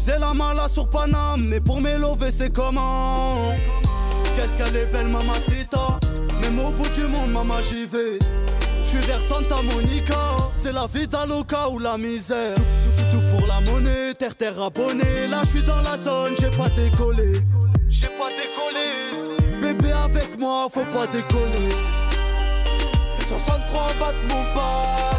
faisais 0.00 0.18
la 0.18 0.32
mala 0.32 0.66
sur 0.68 0.88
Paname, 0.88 1.44
mais 1.48 1.60
pour 1.60 1.80
m'élever 1.80 2.32
c'est 2.32 2.50
comment? 2.50 3.52
Qu'est-ce 4.34 4.56
qu'elle 4.56 4.76
est 4.76 4.86
belle 4.86 5.08
mamacita 5.08 6.00
Même 6.40 6.58
au 6.58 6.70
bout 6.70 6.88
du 6.88 7.06
monde 7.06 7.30
maman 7.30 7.60
j'y 7.62 7.84
vais 7.84 8.18
Je 8.82 8.88
suis 8.88 9.00
vers 9.00 9.20
Santa 9.20 9.56
Monica 9.62 10.16
C'est 10.56 10.72
la 10.72 10.86
vie 10.86 11.06
d'Aloca 11.06 11.68
ou 11.68 11.78
la 11.78 11.98
misère. 11.98 12.54
Tout, 13.12 13.20
pour 13.30 13.46
la 13.46 13.60
monnaie, 13.60 14.14
terre 14.14 14.34
terre 14.36 14.60
abonné 14.62 15.26
Là 15.28 15.40
je 15.44 15.50
suis 15.50 15.62
dans 15.62 15.82
la 15.82 15.98
zone, 15.98 16.34
j'ai 16.40 16.50
pas 16.50 16.70
décollé. 16.70 17.40
J'ai 17.88 18.08
pas 18.08 18.30
décollé. 18.30 19.60
Bébé 19.60 19.92
avec 19.92 20.38
moi, 20.38 20.68
faut 20.72 20.80
pas 20.96 21.06
décoller. 21.08 21.74
C'est 23.10 23.28
63 23.28 23.82
en 23.82 24.12
de 24.12 24.32
mon 24.32 24.54
pas 24.54 25.10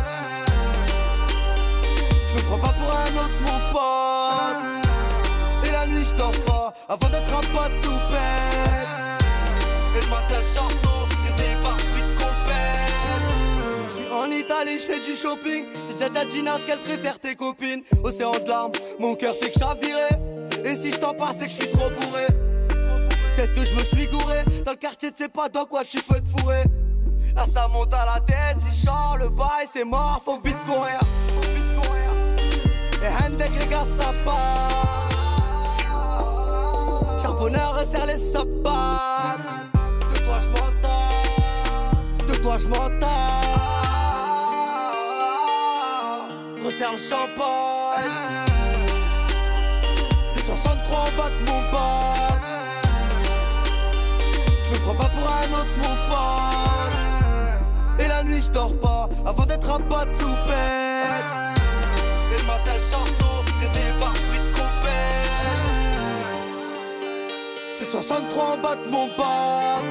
Je 2.28 2.34
me 2.34 2.42
prends 2.48 2.58
pas 2.58 2.74
pour 2.74 2.90
un 2.90 3.26
autre 3.26 3.42
mon 3.46 3.60
la 3.60 3.91
je 6.04 6.14
pas 6.46 6.74
Avant 6.90 7.10
d'être 7.10 7.34
un 7.34 7.42
pote 7.42 7.80
sous 7.80 7.90
Et 9.96 10.02
le 10.02 10.10
matin 10.10 10.42
je 10.42 10.60
réveillé 11.28 11.56
par 11.62 11.76
bruit 11.76 12.04
de 12.04 12.16
compète 12.18 13.24
Je 13.88 13.94
suis 13.94 14.10
en 14.12 14.32
Italie, 14.32 14.80
je 14.80 14.84
fais 14.84 15.00
du 15.00 15.16
shopping. 15.16 15.66
C'est 15.84 15.98
Jaja 15.98 16.28
Gina 16.28 16.58
ce 16.58 16.66
qu'elle 16.66 16.82
préfère 16.82 17.20
tes 17.20 17.36
copines. 17.36 17.84
Océan 18.04 18.32
de 18.32 18.48
larmes, 18.48 18.72
mon 19.00 19.16
cœur 19.16 19.34
fait 19.36 19.52
que 19.52 19.60
chavirer 19.60 20.10
Et 20.66 20.76
si 20.76 20.92
je 20.92 20.98
t'en 20.98 21.14
passe 21.14 21.38
c'est 21.40 21.46
que 21.46 21.52
je 21.52 21.56
suis 21.56 21.70
trop 21.70 21.90
bourré. 21.90 22.28
Peut-être 23.36 23.54
que 23.54 23.66
je 23.66 23.76
me 23.76 23.84
suis 23.84 24.08
gouré. 24.08 24.44
Dans 24.66 24.72
le 24.72 24.78
quartier, 24.78 25.12
tu 25.12 25.24
sais 25.24 25.30
pas 25.30 25.50
dans 25.50 25.66
quoi 25.66 25.84
tu 25.84 26.02
peux 26.02 26.20
te 26.20 26.28
fourrer? 26.28 26.64
Là 27.36 27.46
ça 27.46 27.68
monte 27.68 27.94
à 27.94 28.06
la 28.06 28.20
tête, 28.20 28.58
si 28.60 28.86
chant 28.86 29.16
le 29.18 29.30
bail 29.30 29.66
c'est 29.72 29.86
mort, 29.86 30.22
faut 30.24 30.40
vite 30.44 30.58
courir. 30.66 31.00
Faut 31.30 31.42
vite 31.42 31.82
courir. 31.82 32.12
Et 33.04 33.24
Hendek 33.24 33.52
les 33.60 33.68
gars 33.68 33.86
ça 33.86 34.12
part 34.26 35.01
Charbonneur 37.22 37.76
resserre 37.78 38.08
les 38.08 38.18
sapins 38.18 39.38
De 40.12 40.18
toi 40.26 40.40
je 40.42 40.50
m'entends. 40.50 42.28
De 42.28 42.36
toi 42.38 42.58
je 42.58 42.68
m'entends. 42.68 43.08
Resserre 46.66 46.94
le 46.94 46.98
champagne. 46.98 48.48
C'est 50.26 50.40
63 50.46 50.98
en 50.98 51.18
bas 51.18 51.30
de 51.30 51.52
mon 51.52 51.72
bas 51.72 52.38
Je 54.64 54.70
me 54.72 54.78
prends 54.80 54.96
pas 54.96 55.10
pour 55.10 55.28
un 55.30 55.62
autre 55.62 55.78
mon 55.78 55.96
pote. 56.10 58.00
Et 58.00 58.08
la 58.08 58.24
nuit 58.24 58.42
je 58.42 58.52
dors 58.52 58.80
pas 58.80 59.08
Avant 59.28 59.46
d'être 59.46 59.70
un 59.70 59.80
pote 59.82 60.16
sous 60.16 60.36
peine. 60.46 61.54
Et 62.34 62.38
le 62.42 62.48
matin 62.48 62.74
je 62.74 63.41
63 67.92 68.44
en 68.54 68.58
bas 68.58 68.76
de 68.78 68.90
mon 68.90 69.08
pote 69.10 69.86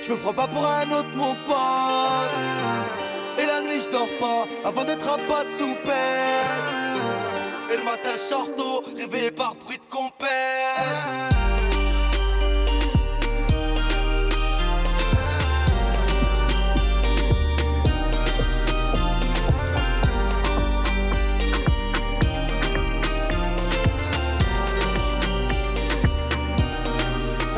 Je 0.00 0.12
me 0.12 0.16
prends 0.16 0.32
pas 0.32 0.48
pour 0.48 0.66
un 0.66 0.90
autre 0.90 1.14
mon 1.14 1.34
pote. 1.46 3.38
Et 3.38 3.44
la 3.44 3.60
nuit 3.60 3.82
je 3.84 3.90
dors 3.90 4.08
pas 4.18 4.46
Avant 4.64 4.84
d'être 4.84 5.06
un 5.06 5.18
pote 5.28 5.52
sous 5.52 5.74
peine. 5.84 7.02
Et 7.70 7.76
le 7.76 7.84
matin 7.84 8.14
je 8.14 8.96
Réveillé 8.96 9.30
par 9.30 9.54
bruit 9.56 9.76
de 9.76 9.84
compète 9.94 11.43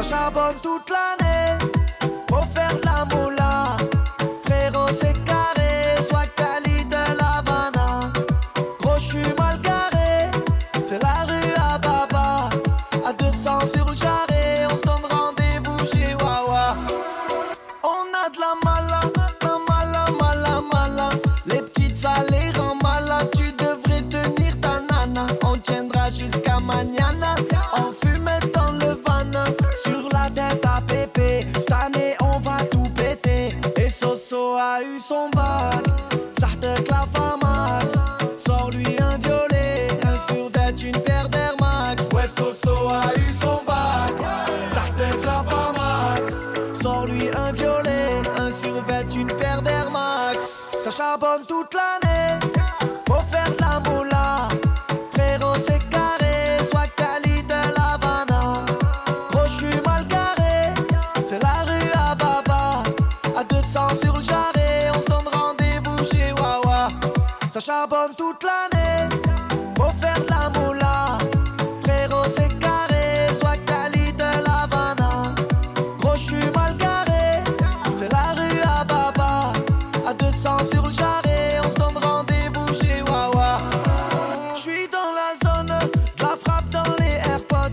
charbonne 0.09 0.57
toute 0.63 0.89
l'année, 0.91 1.16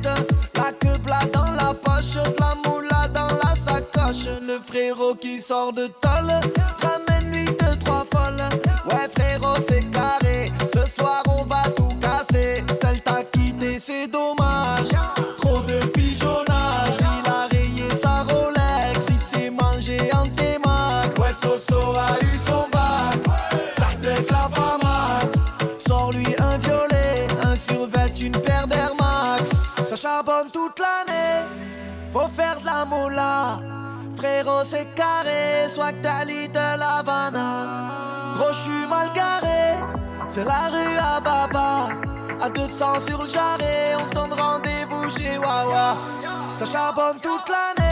la 0.04 0.72
queue 0.80 1.00
plat 1.06 1.26
dans 1.32 1.52
la 1.54 1.74
poche, 1.74 2.16
de 2.16 2.40
la 2.40 2.56
moula 2.66 3.08
dans 3.14 3.28
la 3.28 3.56
sacoche. 3.56 4.28
Le 4.42 4.60
frérot 4.66 5.16
qui 5.16 5.42
sort 5.42 5.74
de 5.74 5.88
tôle, 5.88 6.32
ramène-lui 6.82 7.13
c'est 40.34 40.44
la 40.44 40.70
rue 40.70 40.98
à 40.98 41.20
Baba. 41.20 41.90
À 42.42 42.50
200 42.50 43.02
sur 43.08 43.22
le 43.22 43.30
jarret, 43.30 43.96
on 44.00 44.08
se 44.08 44.14
donne 44.14 44.34
rendez-vous 44.34 45.08
chez 45.10 45.38
Wawa. 45.38 45.98
Ça 46.58 46.66
charbonne 46.66 47.18
toute 47.22 47.48
l'année, 47.50 47.83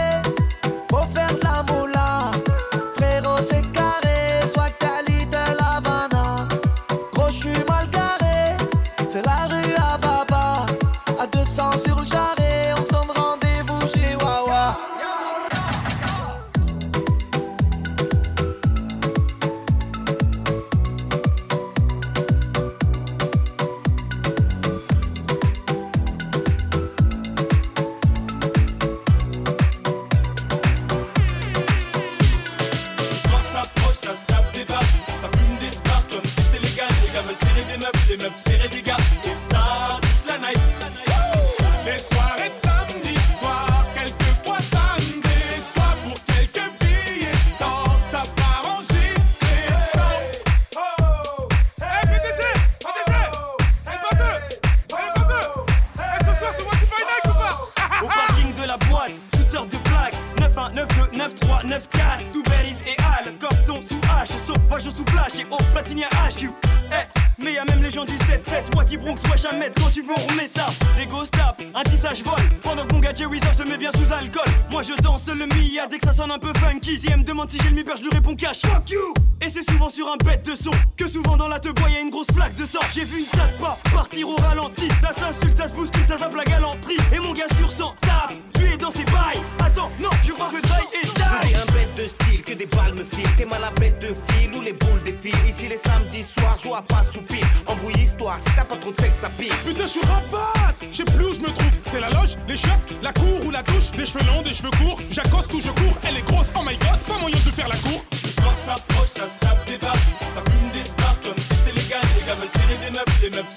je 77.96 78.04
lui 78.04 78.10
réponds 78.12 78.36
cash, 78.36 78.62
fuck 78.62 78.90
you! 78.90 79.14
Et 79.42 79.50
c'est 79.50 79.68
souvent 79.70 79.90
sur 79.90 80.08
un 80.08 80.18
bête 80.18 80.46
de 80.46 80.56
son 80.56 80.72
que 80.96 81.08
souvent 81.08 81.36
dans 81.36 81.48
la 81.48 81.60
te 81.60 81.68
y'a 81.68 82.02
une 82.02 82.10
grosse 82.10 82.32
flaque 82.34 82.56
de 82.56 82.66
sang. 82.66 82.80
J'ai 82.94 83.04
vu 83.04 83.20
une 83.20 83.26
plate 83.26 83.60
pas 83.60 83.78
partir 83.92 84.30
au 84.30 84.36
ralenti, 84.36 84.88
ça 85.00 85.12
s'insulte, 85.12 85.58
ça 85.58 85.68
se 85.68 85.74
bouscule, 85.74 86.06
ça 86.08 86.18
zappe 86.18 86.36
la 86.36 86.44
galanterie. 86.44 86.98
Et 87.14 87.20
mon 87.20 87.34
gars 87.34 87.48
sur 87.58 87.72
100 87.72 87.96
tape, 88.02 88.34
dans 88.82 88.92
ses 88.92 89.06
bails. 89.06 89.40
Attends, 89.64 89.92
non, 90.00 90.10
je 90.24 90.32
crois 90.32 90.50
que 90.50 90.62
Dry 90.62 90.82
est 91.02 91.06
die. 91.06 91.56
un 91.56 91.72
bête 91.72 91.96
de 91.96 92.06
style, 92.06 92.42
que 92.42 92.54
des 92.54 92.66
balles 92.66 92.96
me 92.96 93.04
filent. 93.04 93.36
T'es 93.38 93.46
mal 93.46 93.64
à 93.64 93.72
bête 93.80 94.00
de 94.00 94.08
fil 94.08 94.54
ou 94.56 94.62
les 94.62 94.74
boules 94.74 95.02
défilent. 95.04 95.46
Ici 95.48 95.68
les 95.70 95.78
samedis 95.78 96.24
soirs, 96.24 96.58
joue 96.62 96.74
à 96.74 96.84
face 96.90 97.16
ou 97.16 97.22
pire. 97.22 97.48
Embrouille 97.68 98.02
histoire, 98.02 98.40
si 98.40 98.50
t'as 98.56 98.66
pas 98.66 98.78
trop 98.78 98.92
de 98.92 99.00
fait 99.00 99.10
que 99.10 99.16
ça 99.16 99.30
pique. 99.30 99.54
Putain, 99.66 99.84
je 99.84 99.88
suis 99.88 100.02
rabat, 100.02 100.74
je 100.92 100.98
sais 100.98 101.04
plus 101.06 101.26
où 101.26 101.34
je 101.34 101.42
me 101.42 101.48
trouve. 101.48 101.76
C'est 101.92 102.00
la 102.00 102.10
loge, 102.10 102.36
les 102.48 102.58
chocs, 102.58 102.90
la 103.02 103.14
cour 103.14 103.46
ou 103.46 103.52
la 103.52 103.62
douche. 103.64 103.92
Des 103.96 104.06
cheveux 104.06 104.26
longs, 104.26 104.42
des 104.42 104.54
cheveux 104.54 104.72
courts. 104.72 105.00
J'accoste 105.12 105.54
ou 105.54 105.62
je 105.62 105.70
cours. 105.70 105.98
Elle 106.04 106.18
est 106.18 106.26
grosse, 106.26 106.48
oh 106.56 106.62
my 106.66 106.76
god, 106.78 107.00
pas 107.08 107.20
moyen 107.20 107.38
de 107.38 107.52
faire 107.52 107.68
la 107.70 107.78
cour. 107.78 108.04
Le 108.12 108.30
soir 108.30 108.54
s'approche, 108.66 109.10
ça 109.10 109.30
se 109.30 109.38
tape 109.40 109.64
des 109.68 109.78
barres. 109.78 110.06
Ça 110.34 110.42
fume 110.50 110.70
des 110.74 110.86
stars 110.90 111.20
comme 111.24 111.38
si 111.38 111.56
c'était 111.56 111.78
légal. 111.80 112.02
Les 112.18 112.26
gars 112.26 112.36
veulent 112.36 112.56
serrer 112.58 112.78
des 112.84 112.92
meufs, 112.98 113.22
les 113.22 113.30
meufs 113.30 113.56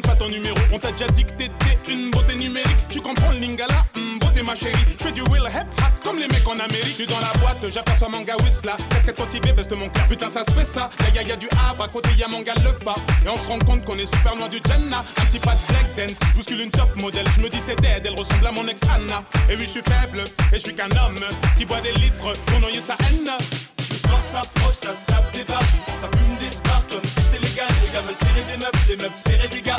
pas 0.00 0.14
ton 0.16 0.28
numéro. 0.28 0.56
On 0.72 0.78
t'a 0.78 0.92
déjà 0.92 1.06
dit 1.08 1.24
que 1.24 1.32
t'étais 1.32 1.78
une 1.88 2.10
beauté 2.10 2.34
numérique. 2.34 2.76
Tu 2.88 3.00
comprends 3.00 3.30
le 3.32 3.38
lingala 3.38 3.84
Hum, 3.96 4.18
Beauté 4.18 4.42
ma 4.42 4.54
chérie. 4.54 4.74
Je 4.98 5.04
fais 5.04 5.12
du 5.12 5.22
real 5.22 5.44
hip 5.52 5.68
hop 5.78 5.92
comme 6.02 6.18
les 6.18 6.28
mecs 6.28 6.46
en 6.46 6.52
Amérique. 6.58 6.84
Je 6.98 7.02
suis 7.04 7.06
dans 7.06 7.20
la 7.20 7.32
boîte, 7.40 7.64
j'aperçois 7.72 8.08
manga 8.08 8.34
Whistla. 8.42 8.76
Casquette 8.90 9.18
motivée, 9.18 9.52
veste 9.52 9.72
mon 9.72 9.88
cœur. 9.88 10.06
Putain, 10.06 10.28
ça 10.28 10.42
se 10.44 10.50
fait 10.52 10.64
ça. 10.64 10.90
Y'a 11.14 11.22
y, 11.22 11.28
y 11.28 11.32
a 11.32 11.36
du 11.36 11.48
Havre, 11.68 11.84
à 11.84 11.88
côté 11.88 12.10
y'a 12.16 12.28
manga 12.28 12.52
le 12.62 12.72
fa. 12.84 12.94
Et 13.24 13.28
on 13.28 13.36
se 13.36 13.46
rend 13.48 13.58
compte 13.60 13.84
qu'on 13.84 13.98
est 13.98 14.06
super 14.06 14.34
loin 14.36 14.48
du 14.48 14.58
Jenna. 14.66 14.98
Un 14.98 15.24
petit 15.26 15.38
pas 15.38 15.52
de 15.54 15.66
black 15.72 15.86
dance, 15.96 16.18
bouscule 16.34 16.60
une 16.60 16.70
top 16.70 16.94
modèle. 16.96 17.26
Je 17.36 17.40
me 17.42 17.48
dis 17.48 17.60
c'est 17.60 17.80
dead, 17.80 18.04
elle 18.04 18.18
ressemble 18.18 18.46
à 18.46 18.52
mon 18.52 18.66
ex 18.68 18.80
Anna. 18.94 19.22
Et 19.50 19.56
oui, 19.56 19.62
je 19.64 19.70
suis 19.70 19.82
faible, 19.82 20.20
et 20.52 20.54
je 20.54 20.58
suis 20.58 20.74
qu'un 20.74 20.90
homme 20.90 21.16
qui 21.56 21.64
boit 21.64 21.80
des 21.80 21.92
litres 21.92 22.32
pour 22.46 22.60
noyer 22.60 22.80
sa 22.80 22.94
haine. 23.08 23.30
Le 23.78 24.20
s'approche, 24.32 24.74
ça 24.74 24.94
se 24.94 25.04
tape 25.06 25.32
des 25.32 25.44
barres. 25.44 25.60
Ça 26.00 26.08
fume 26.08 26.36
des 26.38 26.54
stars 26.54 26.82
comme 26.90 27.02
si 27.04 27.14
c'était 27.22 27.38
légal. 27.46 27.66
Les 27.82 27.92
gars 27.92 28.00
veulent 28.00 28.14
serrer 28.20 28.44
des 28.50 28.64
meufs, 28.64 28.88
les 28.88 28.96
meufs 28.96 29.22
serrer 29.24 29.48
des 29.48 29.60
gars. 29.62 29.73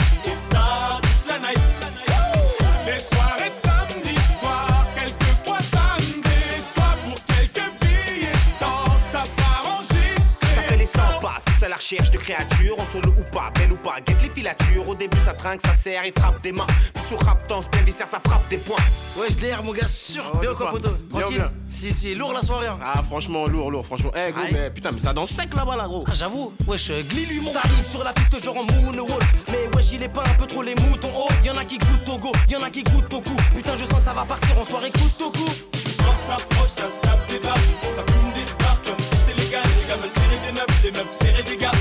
Créatures, 12.25 12.79
en 12.79 12.85
solo 12.85 13.13
ou 13.17 13.23
pas, 13.33 13.51
belle 13.55 13.71
ou 13.71 13.77
pas, 13.77 13.95
guette 14.05 14.21
les 14.21 14.29
filatures. 14.29 14.89
Au 14.89 14.95
début 14.95 15.19
ça 15.19 15.33
trinque, 15.33 15.61
ça 15.63 15.75
serre 15.75 16.03
et 16.05 16.13
frappe 16.17 16.41
des 16.41 16.51
mains. 16.51 16.65
Puis 16.93 17.03
sur 17.07 17.19
rap 17.25 17.47
danse, 17.47 17.69
bien 17.71 17.81
viscère, 17.83 18.07
ça 18.07 18.19
frappe 18.25 18.47
des 18.49 18.57
points. 18.57 18.77
Ouais, 19.19 19.27
je 19.29 19.39
l'air, 19.41 19.61
mon 19.63 19.71
gars, 19.73 19.88
sûr. 19.88 20.23
bien 20.41 20.51
ou 20.51 20.55
quoi, 20.55 20.71
poto 20.71 20.89
Tranquille? 21.11 21.38
bien. 21.38 21.51
Si, 21.71 21.93
si, 21.93 22.15
lourd 22.15 22.33
la 22.33 22.41
soirée. 22.41 22.67
Hein. 22.67 22.79
Ah, 22.81 23.03
franchement, 23.03 23.47
lourd, 23.47 23.69
lourd, 23.69 23.85
franchement. 23.85 24.11
Eh, 24.15 24.31
gros, 24.31 24.41
Aïe. 24.43 24.53
mais 24.53 24.69
putain, 24.71 24.91
mais 24.91 24.97
ça 24.99 25.13
danse 25.13 25.29
sec 25.29 25.53
là-bas, 25.53 25.75
là, 25.75 25.88
gros. 25.88 26.05
Ah, 26.07 26.13
j'avoue, 26.13 26.53
wesh, 26.67 26.89
glis 27.09 27.25
lui 27.25 27.41
mon 27.41 27.51
T'arrives 27.51 27.89
sur 27.89 28.03
la 28.03 28.13
piste 28.13 28.43
genre 28.43 28.57
en 28.57 28.63
moonwalk 28.63 29.21
Mais 29.49 29.67
wesh 29.75 29.91
il 29.93 30.01
est 30.03 30.09
pas 30.09 30.23
un 30.25 30.33
peu 30.35 30.47
trop 30.47 30.61
les 30.63 30.75
moutons 30.75 31.11
Oh, 31.15 31.27
y'en 31.43 31.55
a 31.57 31.63
qui 31.65 31.77
goûtent 31.77 32.09
au 32.09 32.17
go, 32.17 32.31
y'en 32.49 32.61
a 32.63 32.69
qui 32.69 32.83
goûtent 32.83 33.13
au 33.13 33.21
cou 33.21 33.35
Putain 33.55 33.73
je 33.77 33.83
sens 33.85 33.99
que 33.99 34.03
ça 34.05 34.13
va 34.13 34.23
partir 34.25 34.57
en 34.59 34.63
soirée 34.65 34.91
coûte 34.91 35.21
au 35.21 35.29
cou 35.31 35.45
Le 35.73 35.89
soir 35.91 36.15
s'approche, 36.27 36.69
ça 36.69 36.89
se 36.89 36.99
tape 37.01 37.27
des 37.29 37.39
barres. 37.39 37.55
Ça 37.95 38.03
fume 38.13 38.31
des 38.33 38.47
stars 38.49 38.81
comme 38.85 38.99
si 38.99 39.17
c'était 39.19 39.41
légal. 39.43 39.63
Les 39.81 39.88
gars 39.88 39.95
veulent 39.95 40.11
serrer 40.15 40.39
des 40.45 40.51
meufs, 40.59 40.83
les 40.83 40.91
meufs 40.91 41.17
serrer 41.19 41.43
des 41.43 41.57
gars. 41.57 41.71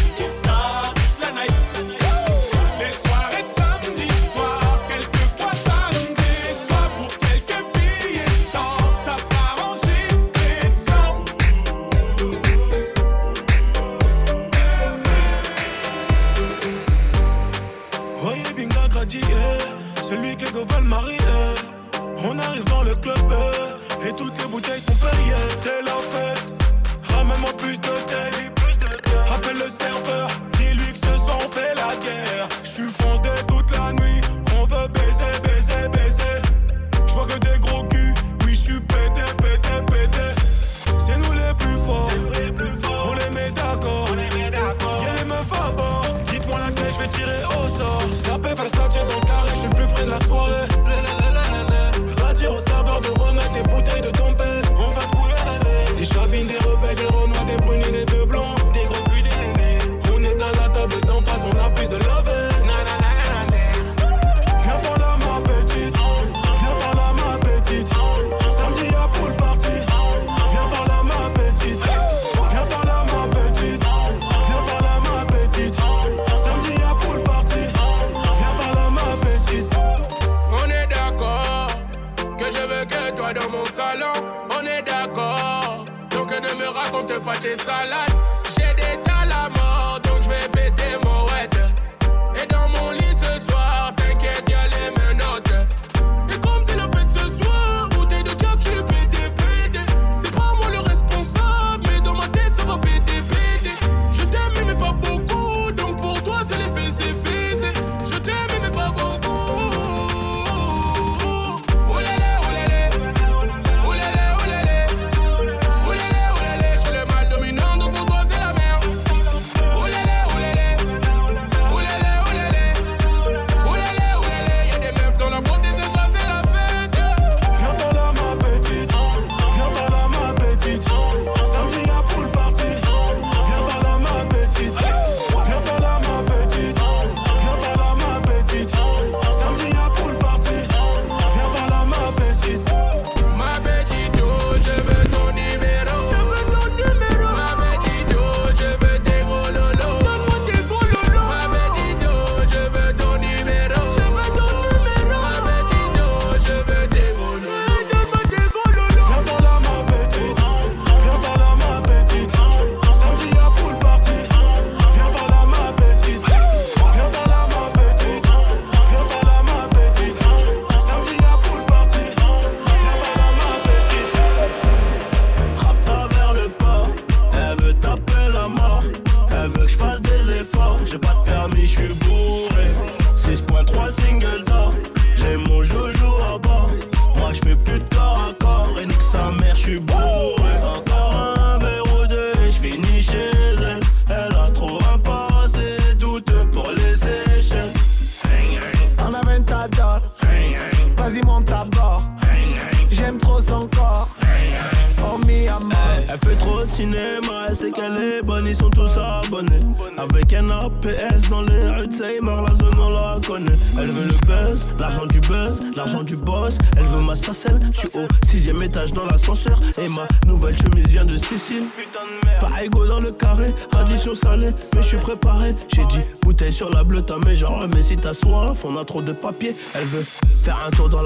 de 229.02 229.12
papier. 229.12 229.54
Elle 229.74 229.84
veut 229.84 230.04
faire 230.44 230.58
un 230.66 230.70
tour 230.70 230.88
dans 230.88 231.02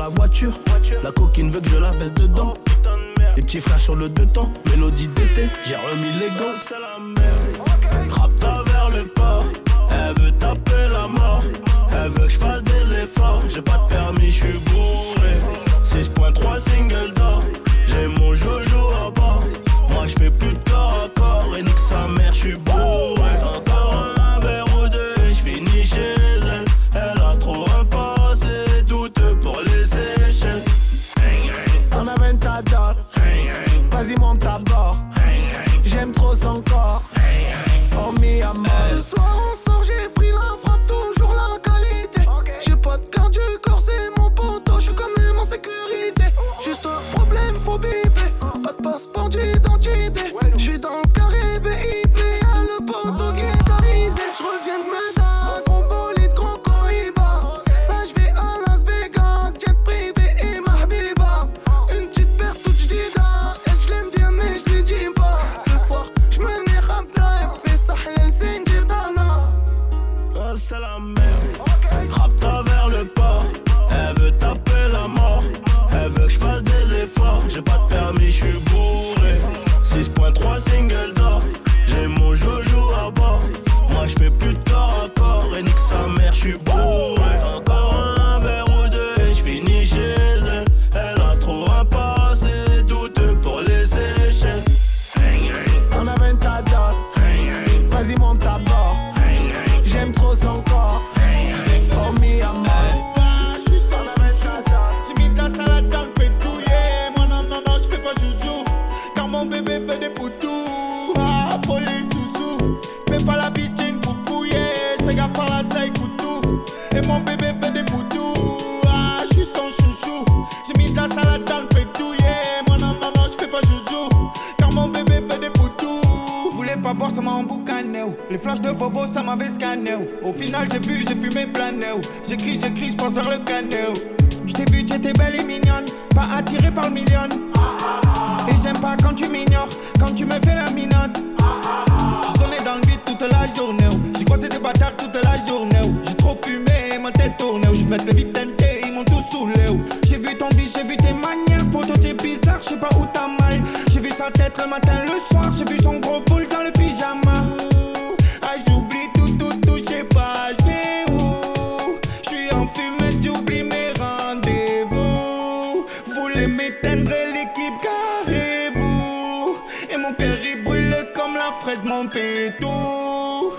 éteindre 166.69 167.12
l'équipe, 167.33 167.75
carrez-vous. 167.83 169.58
Et 169.90 169.96
mon 169.96 170.12
père 170.12 170.37
il 170.44 170.62
brûle 170.64 170.96
comme 171.14 171.35
la 171.35 171.52
fraise, 171.52 171.83
mon 171.85 172.06
pétou. 172.06 173.52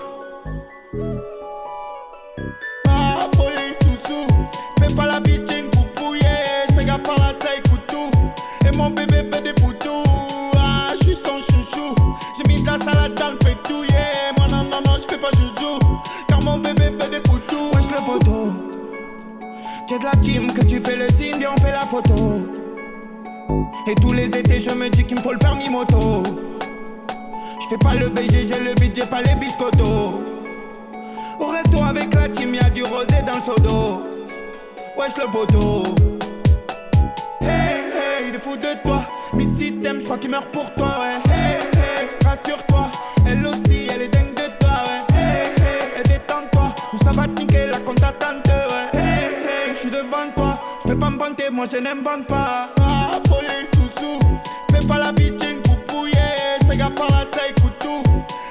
Pas 2.84 3.28
voler 3.36 3.74
sous-sous, 3.82 4.26
fais 4.78 4.94
pas 4.94 5.06
la 5.06 5.20
bise, 5.20 5.42
j'ai 5.48 5.60
une 5.60 5.70
poupouille. 5.70 6.20
Fais 6.76 6.84
gaffe 6.84 7.02
par 7.02 7.18
la 7.18 7.34
saille, 7.34 7.62
couteau. 7.68 8.10
Et 8.66 8.76
mon 8.76 8.90
bébé 8.90 9.28
fait 9.32 9.42
des 9.42 9.54
poutous. 9.54 10.04
Ah, 10.56 10.88
je 10.98 11.04
suis 11.04 11.16
son 11.16 11.40
chouchou. 11.40 11.94
J'ai 12.36 12.52
mis 12.52 12.62
de 12.62 12.66
la 12.66 12.78
salade 12.78 13.14
dans 13.14 13.30
le 13.30 13.38
yeah. 13.90 14.32
Moi, 14.36 14.46
non, 14.48 14.64
non, 14.64 14.80
non, 14.86 14.96
je 14.96 15.06
fais 15.08 15.18
pas 15.18 15.30
joujou. 15.36 15.78
Car 16.28 16.42
mon 16.42 16.58
bébé 16.58 16.92
fait 16.98 17.10
des 17.10 17.20
poutous. 17.20 17.70
Wesh, 17.74 17.90
le 17.90 18.04
poteau. 18.04 18.52
J'ai 19.88 19.98
de 19.98 20.04
la 20.04 20.12
team 20.22 20.52
que 20.52 20.64
tu 20.64 20.80
fais 20.80 20.94
le 20.94 21.08
signe 21.08 21.42
et 21.42 21.46
on 21.48 21.56
fait 21.56 21.72
la 21.72 21.80
photo. 21.80 22.49
Et 23.90 23.94
tous 23.96 24.12
les 24.12 24.26
étés, 24.26 24.60
je 24.60 24.70
me 24.70 24.88
dis 24.88 25.04
qu'il 25.04 25.16
me 25.16 25.20
faut 25.22 25.32
le 25.32 25.38
permis 25.38 25.68
moto. 25.68 26.22
Je 27.60 27.66
fais 27.66 27.78
pas 27.78 27.92
le 27.94 28.08
BG, 28.08 28.46
j'ai 28.46 28.60
le 28.60 28.72
beat, 28.74 28.94
j'ai 28.94 29.04
pas 29.04 29.20
les 29.20 29.34
biscottos. 29.34 30.20
Au 31.40 31.46
resto 31.46 31.82
avec 31.82 32.14
la 32.14 32.28
team, 32.28 32.54
y'a 32.54 32.70
du 32.70 32.84
rosé 32.84 33.20
dans 33.26 33.34
le 33.34 33.40
sodo. 33.40 34.02
Wesh 34.96 35.16
le 35.16 35.28
poteau. 35.32 35.82
Hey, 37.40 37.48
hey, 37.92 38.28
il 38.28 38.34
est 38.36 38.38
fou 38.38 38.56
de 38.56 38.80
toi. 38.84 39.02
Mais 39.32 39.42
si 39.42 39.72
t'aimes, 39.80 39.98
je 39.98 40.04
crois 40.04 40.18
qu'il 40.18 40.30
meurt 40.30 40.46
pour 40.52 40.72
toi, 40.74 41.00
ouais. 41.00 41.32
Hey, 41.34 41.54
hey, 41.54 42.08
rassure-toi. 42.24 42.92
Elle 43.28 43.44
aussi, 43.44 43.88
elle 43.92 44.02
est 44.02 44.08
dingue 44.08 44.34
de 44.34 44.56
toi, 44.60 44.84
ouais. 44.86 45.18
Hey, 45.18 45.48
hey, 45.96 46.02
détends-toi. 46.04 46.76
Ou 46.92 46.98
ça 47.04 47.10
va 47.10 47.24
te 47.26 47.40
niquer 47.40 47.66
la 47.66 47.78
compte 47.80 48.04
attente, 48.04 48.46
ouais. 48.46 49.00
Hey, 49.00 49.24
hey, 49.24 49.74
je 49.74 49.78
suis 49.80 49.90
devant 49.90 50.30
toi. 50.36 50.60
Je 50.84 50.90
fais 50.90 50.96
pas 50.96 51.10
me 51.10 51.18
vanter, 51.18 51.50
moi 51.50 51.66
je 51.68 51.78
n'invente 51.78 52.28
pas. 52.28 52.70
Ah, 52.80 53.10
pas 54.90 54.98
la 54.98 55.12
bise, 55.12 55.36
j'ai 55.40 55.52
une 55.52 55.62
poupouille. 55.62 56.12
Fais 56.68 56.76
gaffe 56.76 56.94
par 56.96 57.08
là, 57.10 57.24
ça 57.32 57.46
écoute 57.48 57.78
tout. 57.78 58.02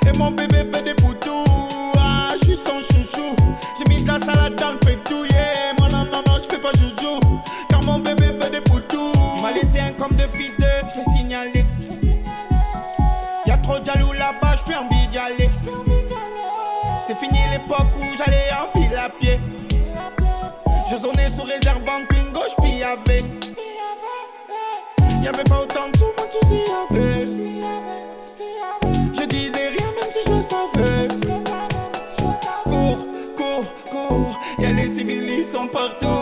Et 0.08 0.18
mon 0.18 0.32
bébé 0.32 0.64
fait 0.74 0.84
des 0.84 0.94
poutous. 0.94 1.44
Ah, 1.98 2.30
je 2.40 2.46
suis 2.46 2.56
son 2.56 2.80
chouchou. 2.82 3.36
J'ai 3.78 3.94
mis 3.94 4.02
de 4.02 4.08
la 4.08 4.20
salade 4.20 4.56
dans 4.56 4.72
le 4.72 4.78
pétou. 4.78 5.26
Yeah. 5.26 5.74
Moi, 5.78 5.90
non, 5.90 6.06
non, 6.06 6.24
non, 6.26 6.38
je 6.42 6.48
fais 6.48 6.62
pas 6.62 6.72
joujou. 6.78 7.20
Car 7.70 7.84
mon 7.84 8.00
bébé 8.00 8.28
fait 8.40 8.52
des 8.52 8.62
poutous. 8.62 9.12
Il 9.36 9.42
m'a 9.42 9.52
laissé 9.52 9.80
un 9.80 9.92
comme 9.92 10.16
de 10.16 10.24
fils 10.28 10.56
de. 10.58 10.66
Je 10.94 11.00
l'ai 11.00 11.18
signalé. 11.18 11.66
Y'a 13.46 13.58
trop 13.58 13.80
de 13.80 13.86
jaloux 13.86 14.14
là-bas, 14.14 14.56
j'ai 14.56 14.64
plus 14.64 14.76
envie 14.76 15.08
d'y 15.08 15.18
aller. 15.18 15.50
C'est 17.06 17.18
fini 17.18 17.40
l'époque 17.52 17.88
où 17.98 18.06
j'allais 18.18 18.50
en 18.54 18.69
savais. 30.50 31.08
Cours, 32.66 33.06
cours, 33.36 33.74
cours, 33.92 34.40
y'a 34.60 34.72
les 34.72 34.90
civils, 34.90 35.46
partout. 35.72 36.19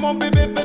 mon 0.00 0.14
bébé 0.14 0.59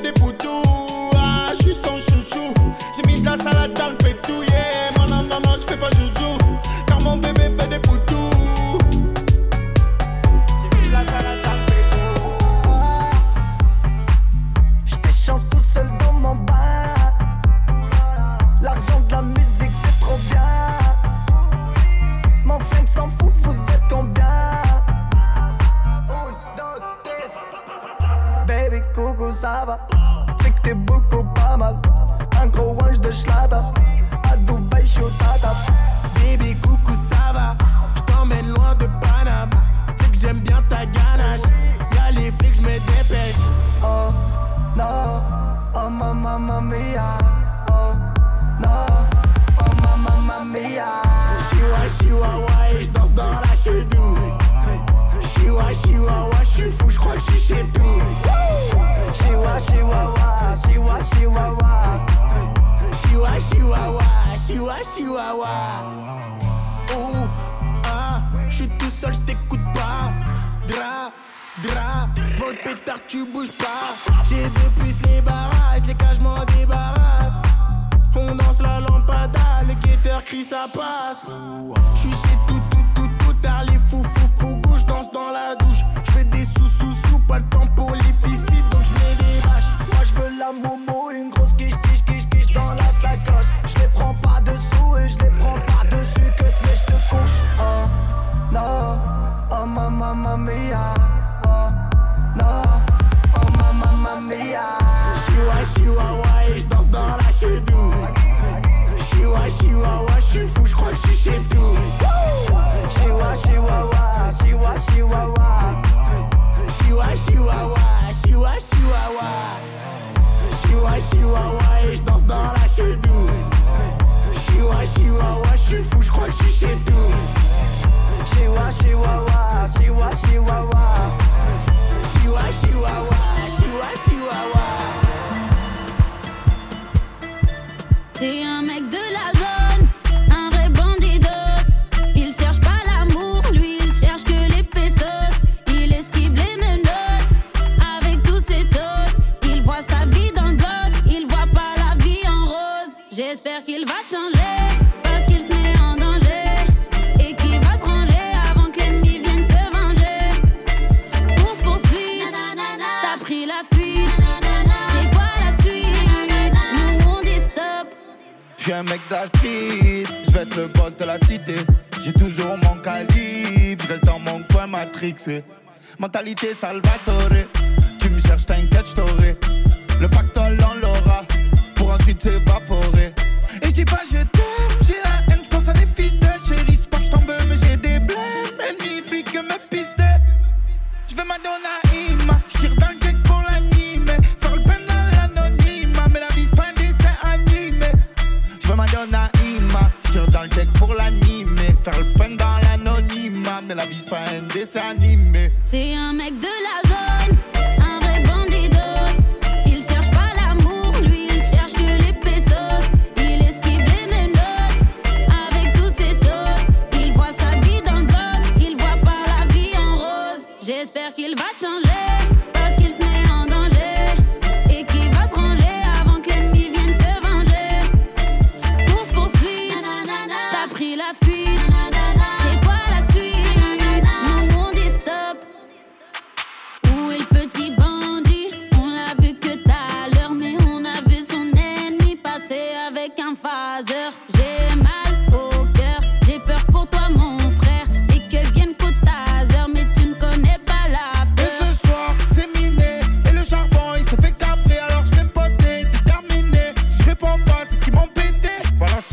Mentalité 175.99 176.53
Salvatore. 176.53 177.34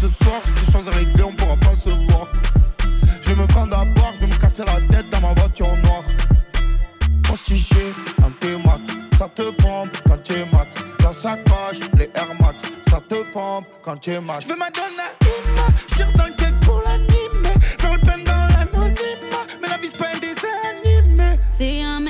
ce 0.02 0.08
soir, 0.08 0.40
j'ai 0.46 0.64
des 0.64 0.72
choses 0.72 0.88
à 0.88 0.98
régler, 0.98 1.22
on 1.22 1.32
pourra 1.32 1.56
pas 1.56 1.74
se 1.76 1.90
voir. 1.90 2.26
Je 3.22 3.30
vais 3.30 3.40
me 3.40 3.46
prendre 3.46 3.76
à 3.78 3.84
part, 3.94 4.12
je 4.14 4.20
vais 4.20 4.26
me 4.26 4.36
casser 4.36 4.64
la 4.66 4.80
tête 4.90 5.08
dans 5.10 5.20
ma 5.20 5.32
voiture 5.34 5.76
noire. 5.84 6.02
Prostitué, 7.22 7.92
un 8.24 8.30
témat, 8.40 8.80
ça 9.16 9.28
te 9.28 9.42
pompe 9.62 9.96
quand 10.06 10.20
tu 10.24 10.32
es 10.32 10.46
mat. 10.52 10.66
La 11.04 11.12
sacoche, 11.12 11.78
les 11.96 12.10
Air 12.16 12.34
Max, 12.40 12.72
ça 12.88 13.00
te 13.08 13.22
pompe 13.32 13.66
quand 13.82 13.96
tu 13.98 14.10
es 14.10 14.20
mat. 14.20 14.40
Je 14.40 14.48
veux 14.48 14.56
Madonna, 14.56 15.06
Ima, 15.22 15.66
je 15.88 15.94
tire 15.94 16.12
dans 16.16 16.26
le 16.26 16.32
cake 16.32 16.60
pour 16.62 16.82
l'animer. 16.84 17.60
Faire 17.78 17.92
le 17.92 18.00
pain 18.00 18.18
dans 18.18 18.48
l'anonymat, 18.56 19.46
mais 19.60 19.68
la 19.68 19.78
vie 19.78 19.88
c'est 19.88 19.98
pas 19.98 20.08
un 20.16 20.18
dessin 20.18 22.01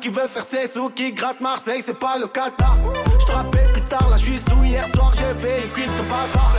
qui 0.00 0.08
veut 0.08 0.28
faire 0.28 0.44
ses 0.44 0.68
sous, 0.68 0.90
qui 0.90 1.12
gratte 1.12 1.40
Marseille, 1.40 1.82
c'est 1.84 1.98
pas 1.98 2.16
le 2.18 2.26
Qatar. 2.26 2.76
Je 2.82 3.72
plus 3.72 3.82
tard, 3.82 4.08
là 4.08 4.16
je 4.16 4.24
suis. 4.24 4.40
Hier 4.64 4.86
soir 4.94 5.12
j'ai 5.12 5.34
fait 5.40 5.62
une 5.62 5.68
cuite 5.70 5.86
de 5.86 6.02
bâtard. 6.08 6.54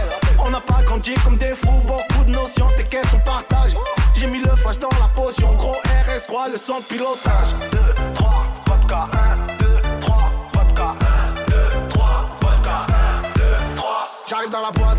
On 0.45 0.49
n'a 0.49 0.59
pas 0.59 0.83
grandi 0.83 1.15
comme 1.23 1.37
des 1.37 1.55
fous, 1.55 1.81
beaucoup 1.85 2.23
de 2.25 2.31
notions, 2.31 2.67
t'inquiète, 2.77 3.05
on 3.15 3.19
partage. 3.19 3.73
J'ai 4.13 4.27
mis 4.27 4.39
le 4.39 4.55
flash 4.55 4.77
dans 4.77 4.89
la 4.99 5.07
potion, 5.07 5.53
gros 5.55 5.75
RS3, 6.05 6.51
le 6.51 6.57
son 6.57 6.81
pilotage. 6.81 7.53
2, 7.71 7.79
3, 8.15 8.43
vodka, 8.67 9.09
1, 9.13 9.57
2, 9.57 9.81
3, 10.01 10.29
vodka, 10.53 10.95
1, 11.27 11.33
2, 11.47 11.89
3, 11.89 12.37
vodka, 12.41 12.85
1, 12.89 13.39
2, 13.39 13.43
3. 13.77 14.09
J'arrive 14.27 14.49
dans 14.49 14.61
la 14.61 14.71
boîte, 14.71 14.97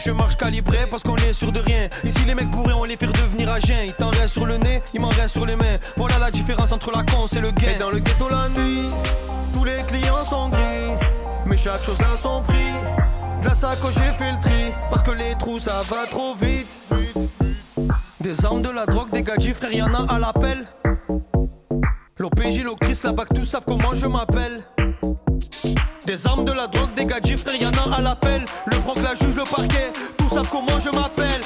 je 0.00 0.10
marche 0.12 0.36
calibré 0.36 0.78
parce 0.90 1.02
qu'on 1.02 1.16
est 1.16 1.32
sûr 1.32 1.52
de 1.52 1.60
rien. 1.60 1.88
Ici, 2.04 2.24
les 2.26 2.34
mecs 2.34 2.50
bourrés, 2.50 2.72
on 2.72 2.84
les 2.84 2.96
fait 2.96 3.06
devenir 3.06 3.50
agents. 3.50 3.74
Il 3.84 3.92
t'en 3.92 4.10
reste 4.10 4.28
sur 4.28 4.46
le 4.46 4.56
nez, 4.56 4.82
il 4.94 5.00
m'en 5.00 5.08
reste 5.08 5.30
sur 5.30 5.46
les 5.46 5.56
mains. 5.56 5.78
Voilà 5.96 6.18
la 6.18 6.30
différence 6.30 6.72
entre 6.72 6.90
la 6.90 7.02
con 7.04 7.26
et 7.26 7.40
le 7.40 7.50
gain. 7.50 7.72
Et 7.76 7.78
dans 7.78 7.90
le 7.90 7.98
ghetto 7.98 8.28
la 8.28 8.48
nuit, 8.48 8.88
tous 9.52 9.64
les 9.64 9.82
clients 9.86 10.24
sont 10.24 10.48
gris. 10.48 10.96
Mais 11.46 11.56
chaque 11.56 11.84
chose 11.84 12.00
a 12.00 12.16
son 12.16 12.42
prix. 12.42 12.72
De 13.42 13.46
la 13.46 13.54
sacoche, 13.54 13.94
j'ai 13.94 14.12
fait 14.12 14.32
le 14.32 14.40
tri. 14.40 14.72
Parce 14.90 15.02
que 15.02 15.10
les 15.10 15.34
trous, 15.38 15.58
ça 15.58 15.82
va 15.88 16.06
trop 16.10 16.34
vite. 16.34 16.78
Des 18.20 18.44
armes, 18.44 18.62
de 18.62 18.70
la 18.70 18.86
drogue, 18.86 19.10
des 19.12 19.22
gadgets, 19.22 19.54
frère, 19.54 19.72
y'en 19.72 19.92
a 19.92 20.14
à 20.14 20.18
l'appel. 20.18 20.66
L'OPJ, 22.18 22.62
l'octrice, 22.64 23.02
la 23.02 23.12
BAC, 23.12 23.28
tous 23.34 23.44
savent 23.44 23.64
comment 23.66 23.94
je 23.94 24.06
m'appelle. 24.06 24.62
Des 26.10 26.26
armes, 26.26 26.44
de 26.44 26.50
la 26.50 26.66
drogue, 26.66 26.92
des 26.96 27.06
gadgets, 27.06 27.38
frère, 27.38 27.54
y'en 27.62 27.70
a 27.70 27.98
à 27.98 28.02
l'appel. 28.02 28.44
Le 28.66 28.76
proc, 28.78 28.96
la 29.00 29.14
juge, 29.14 29.36
le 29.36 29.44
parquet, 29.44 29.92
tous 30.18 30.28
savent 30.28 30.48
comment 30.50 30.80
je 30.80 30.90
m'appelle. 30.90 31.40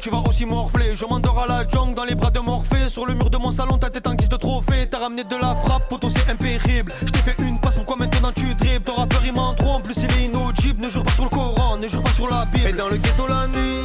Tu 0.00 0.10
vas 0.10 0.22
aussi 0.26 0.46
morfler. 0.46 0.96
Je 0.96 1.04
m'endors 1.04 1.38
à 1.40 1.46
la 1.46 1.68
jungle 1.68 1.94
dans 1.94 2.04
les 2.04 2.14
bras 2.14 2.30
de 2.30 2.40
Morphée. 2.40 2.88
Sur 2.88 3.06
le 3.06 3.14
mur 3.14 3.28
de 3.28 3.36
mon 3.36 3.50
salon, 3.50 3.76
ta 3.76 3.90
tête 3.90 4.06
en 4.06 4.14
guise 4.14 4.28
de 4.28 4.36
trophée. 4.36 4.88
T'as 4.90 4.98
ramené 4.98 5.24
de 5.24 5.36
la 5.36 5.54
frappe, 5.54 5.88
poto 5.88 6.08
c'est 6.08 6.28
impérible. 6.30 6.92
Je 7.02 7.20
fait 7.20 7.36
une 7.40 7.60
passe, 7.60 7.74
pourquoi 7.74 7.96
maintenant 7.96 8.32
tu 8.34 8.54
dribbles? 8.54 8.84
Ton 8.84 8.94
rappeur 8.94 9.20
il 9.24 9.32
m'en 9.32 9.52
trompe, 9.54 9.76
en 9.76 9.80
plus 9.80 9.96
il 9.98 10.10
est 10.18 10.24
inaudible. 10.26 10.82
Ne 10.82 10.88
jure 10.88 11.04
pas 11.04 11.12
sur 11.12 11.24
le 11.24 11.30
Coran, 11.30 11.76
ne 11.76 11.86
jure 11.86 12.02
pas 12.02 12.10
sur 12.10 12.28
la 12.28 12.44
Bible. 12.46 12.68
Et 12.68 12.72
dans 12.72 12.88
le 12.88 12.96
ghetto 12.96 13.26
la 13.26 13.46
nuit, 13.48 13.84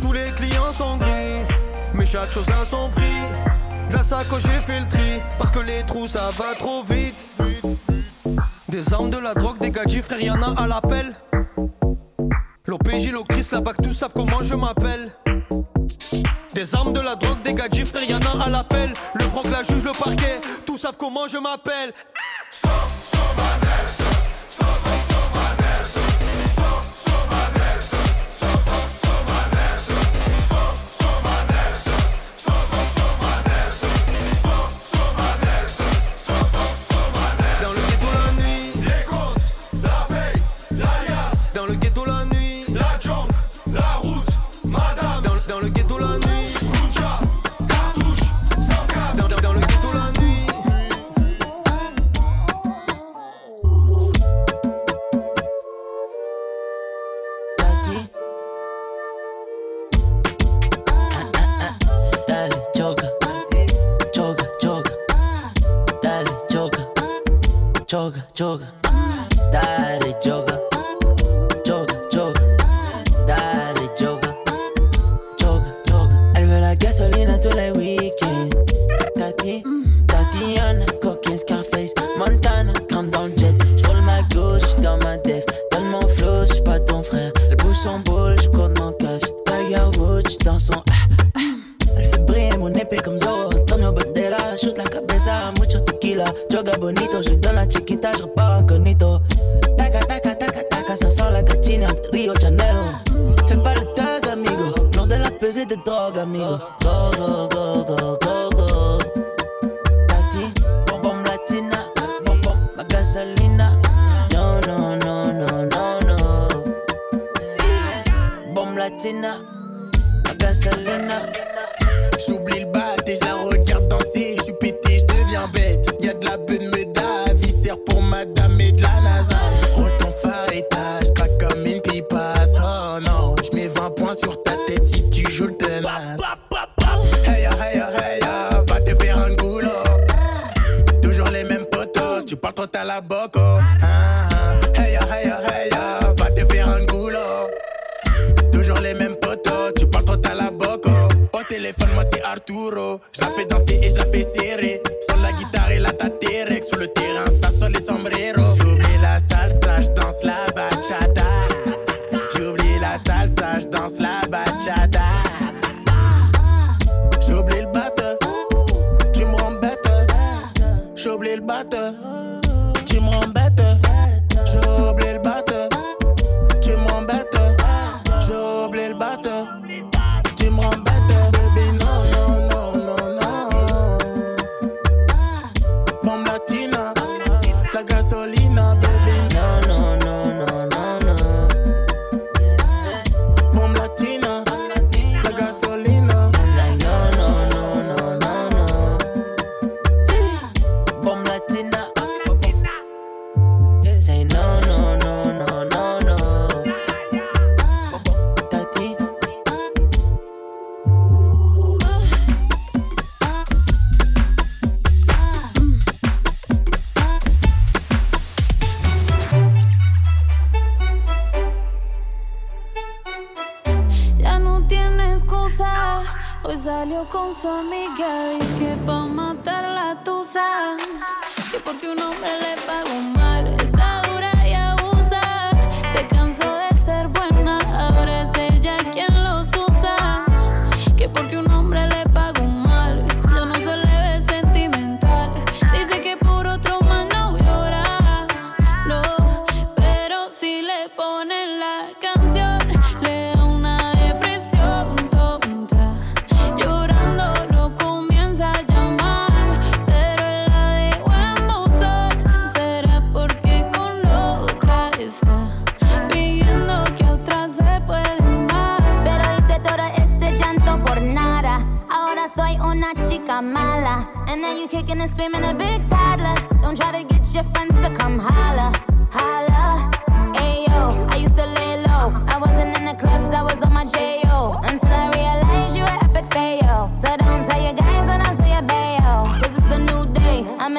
tous 0.00 0.12
les 0.12 0.30
clients 0.36 0.72
sont 0.72 0.96
gris. 0.98 1.44
Mais 1.94 2.06
chaque 2.06 2.32
chose 2.32 2.48
a 2.50 2.64
son 2.64 2.88
prix. 2.90 3.04
De 3.90 3.96
la 3.96 4.02
sacoche, 4.04 4.42
j'ai 4.42 4.60
fait 4.60 4.80
le 4.80 4.88
tri. 4.88 5.20
Parce 5.38 5.50
que 5.50 5.60
les 5.60 5.82
trous 5.82 6.06
ça 6.06 6.30
va 6.38 6.54
trop 6.58 6.84
vite. 6.84 7.26
Des 8.68 8.94
armes, 8.94 9.10
de 9.10 9.18
la 9.18 9.34
drogue, 9.34 9.58
des 9.60 9.72
gadgets, 9.72 10.04
frère, 10.04 10.20
y'en 10.20 10.40
a 10.42 10.62
à 10.62 10.66
l'appel. 10.68 11.16
L'OPJ, 12.66 13.10
l'octrice, 13.10 13.50
la 13.50 13.60
BAC, 13.60 13.82
tous 13.82 13.92
savent 13.92 14.12
comment 14.14 14.42
je 14.42 14.54
m'appelle. 14.54 15.10
Des 16.54 16.74
armes, 16.74 16.92
de 16.92 17.00
la 17.00 17.14
drogue, 17.16 17.42
des 17.42 17.54
gadgets, 17.54 17.86
frère, 17.86 18.02
à 18.44 18.50
l'appel. 18.50 18.92
Le 19.14 19.24
proc, 19.26 19.46
la 19.50 19.62
juge, 19.62 19.84
le 19.84 19.92
parquet, 19.92 20.40
tous 20.66 20.78
savent 20.78 20.96
comment 20.98 21.28
je 21.28 21.38
m'appelle. 21.38 21.92
Dans 22.62 22.70
choca, 68.40 68.72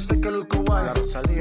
dice 0.00 0.18
que 0.18 0.30
luzco 0.30 0.62
guay. 0.62 0.86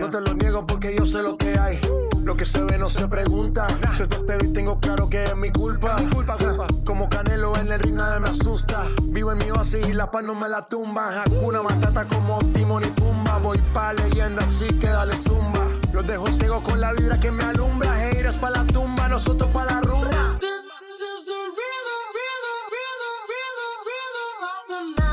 No 0.02 0.10
te 0.10 0.20
lo 0.20 0.34
niego 0.34 0.68
porque 0.68 0.94
yo 0.94 1.06
sé 1.06 1.24
lo 1.24 1.38
que 1.38 1.58
hay. 1.58 1.80
Lo 2.24 2.36
que 2.36 2.44
se 2.44 2.62
ve 2.62 2.78
no 2.78 2.90
se 2.90 3.08
pregunta. 3.08 3.66
Yo 3.98 4.06
te 4.06 4.18
espero 4.18 4.46
y 4.46 4.52
tengo 4.52 4.80
claro 4.82 5.10
que 5.10 5.24
es 5.24 5.36
mi 5.38 5.50
culpa. 5.50 5.96
mi 5.98 6.08
culpa, 6.14 6.38
culpa. 6.38 6.68
Como 6.84 7.08
Canelo 7.08 7.56
en 7.56 7.72
el 7.72 7.80
ring 7.80 7.96
nadie 7.96 8.20
me 8.20 8.28
asusta. 8.28 8.86
Vivo 9.04 9.32
en 9.32 9.38
mi 9.38 9.50
oasis 9.52 9.88
y 9.88 9.94
la 9.94 10.12
paz 10.12 10.24
no 10.24 10.36
me 10.36 10.50
la 10.50 10.66
tumba. 10.68 11.24
Hakuna 11.24 11.64
Matata 11.64 12.06
como 12.06 12.40
Timon 12.54 12.84
y 12.84 12.88
Pumba. 12.88 13.38
Voy 13.38 13.58
pa' 13.74 13.94
leyenda 13.94 14.44
así 14.44 14.68
que 14.68 14.88
dale 14.88 15.18
zumba. 15.18 15.66
Los 15.94 16.06
dejo 16.06 16.28
ciegos 16.28 16.62
con 16.62 16.82
la 16.82 16.92
vibra 16.92 17.18
que 17.18 17.32
me 17.32 17.44
alumbra. 17.44 18.10
Heiras 18.10 18.38
pa' 18.38 18.50
la 18.50 18.66
tumba, 18.66 19.08
nosotros 19.08 19.50
pa' 19.52 19.64
la 19.64 19.80
rumba. 19.80 20.38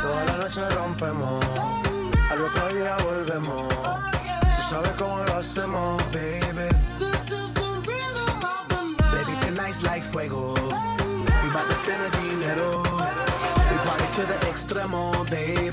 Toda 0.02 0.24
la 0.24 0.36
noche 0.36 0.68
rompemos 0.70 1.85
al 2.36 2.44
otro 2.44 2.68
día 2.68 2.94
volvemos. 3.02 3.64
Tú 4.56 4.62
sabes 4.68 4.90
cómo 4.98 5.24
lo 5.24 5.36
hacemos, 5.36 6.02
baby. 6.12 6.68
Baby, 9.10 9.32
tonight's 9.40 9.82
like 9.82 10.04
fuego. 10.04 10.52
We 10.52 11.48
bout 11.54 11.66
to 11.66 11.74
spend 11.76 12.02
the 12.02 12.10
dinero. 12.20 12.82
We 13.70 13.76
party 13.88 14.04
to 14.16 14.26
the 14.26 14.36
extremo, 14.50 15.12
baby. 15.30 15.65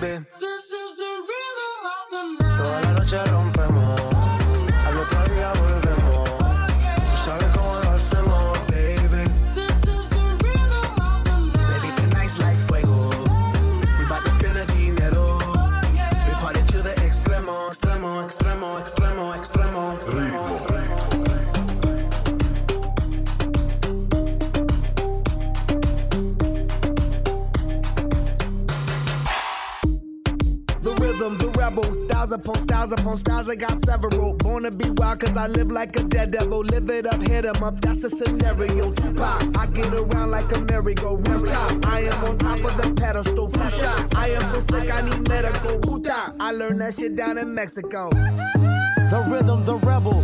styles 32.24 32.32
upon 32.32 32.62
styles 32.62 32.92
upon 32.92 33.18
styles. 33.18 33.50
I 33.50 33.56
got 33.56 33.86
several. 33.86 34.34
Born 34.34 34.64
to 34.64 34.72
be 34.72 34.90
wild, 34.92 35.20
cause 35.20 35.36
I 35.36 35.48
live 35.48 35.72
like 35.72 35.96
a 35.98 36.04
dead 36.04 36.32
devil. 36.32 36.60
Live 36.60 36.90
it 36.90 37.06
up, 37.06 37.22
hit 37.22 37.46
em 37.46 37.62
up. 37.64 37.82
That's 37.82 38.04
a 38.04 38.10
scenario. 38.10 38.92
Tupac, 38.92 39.58
I 39.58 39.66
get 39.68 39.94
around 39.94 40.32
like 40.32 40.50
a 40.56 40.62
merry-go 40.62 41.18
rooftop. 41.18 41.86
I 41.86 42.02
am 42.02 42.24
on 42.24 42.38
top 42.38 42.60
of 42.60 42.78
the 42.78 42.94
pedestal. 42.94 43.50
Fusha, 43.50 44.16
I 44.16 44.30
am 44.30 44.42
so 44.54 44.60
sick, 44.62 44.94
I 44.94 45.02
need 45.02 45.28
medical. 45.28 45.80
Uta, 45.92 46.34
I 46.40 46.52
learned 46.52 46.80
that 46.82 46.94
shit 46.94 47.16
down 47.16 47.38
in 47.38 47.54
Mexico. 47.54 48.10
The 48.10 49.26
rhythm, 49.30 49.64
the 49.66 49.76
rebel 49.76 50.24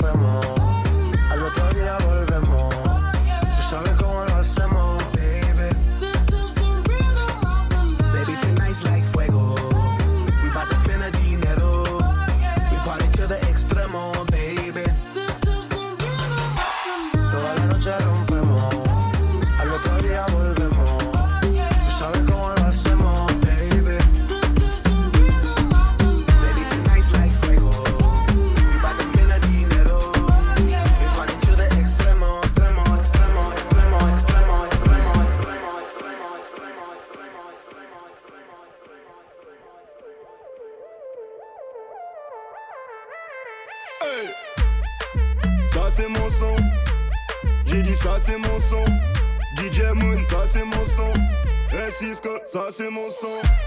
passez 52.71 52.89
mon 52.89 53.09
sang. 53.09 53.60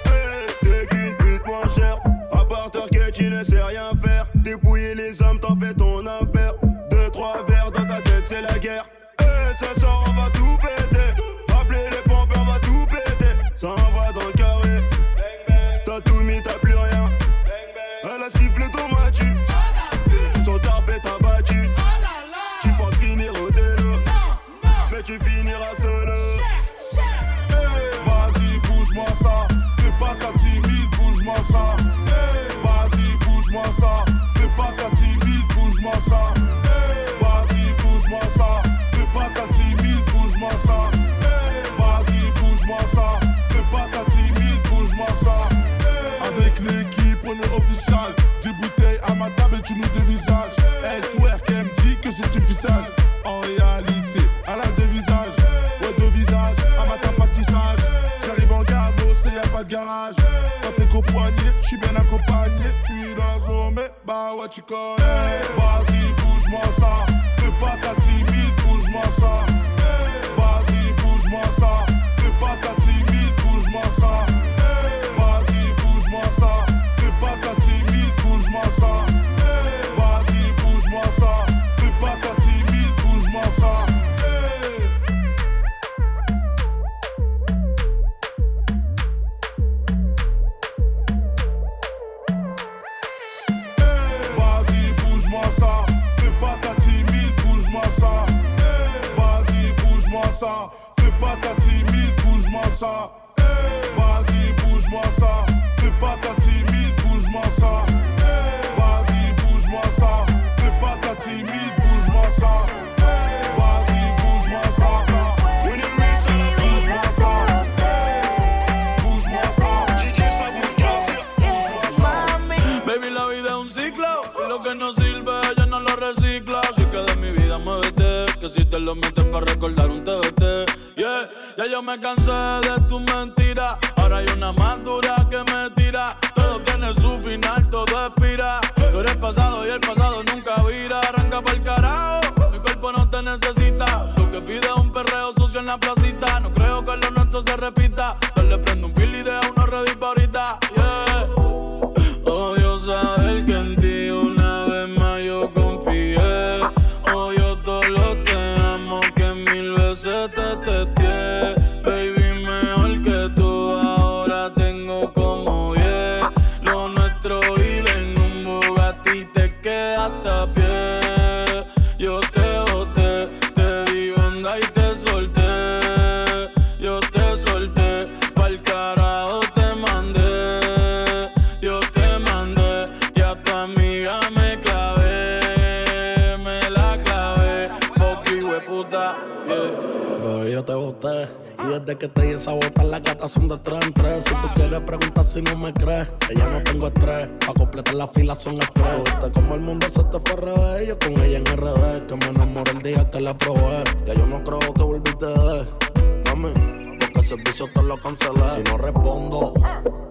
servicio 207.24 207.68
te 207.72 207.82
lo 207.82 207.96
cancelé. 207.96 208.42
Si 208.56 208.62
no 208.62 208.76
respondo, 208.76 209.54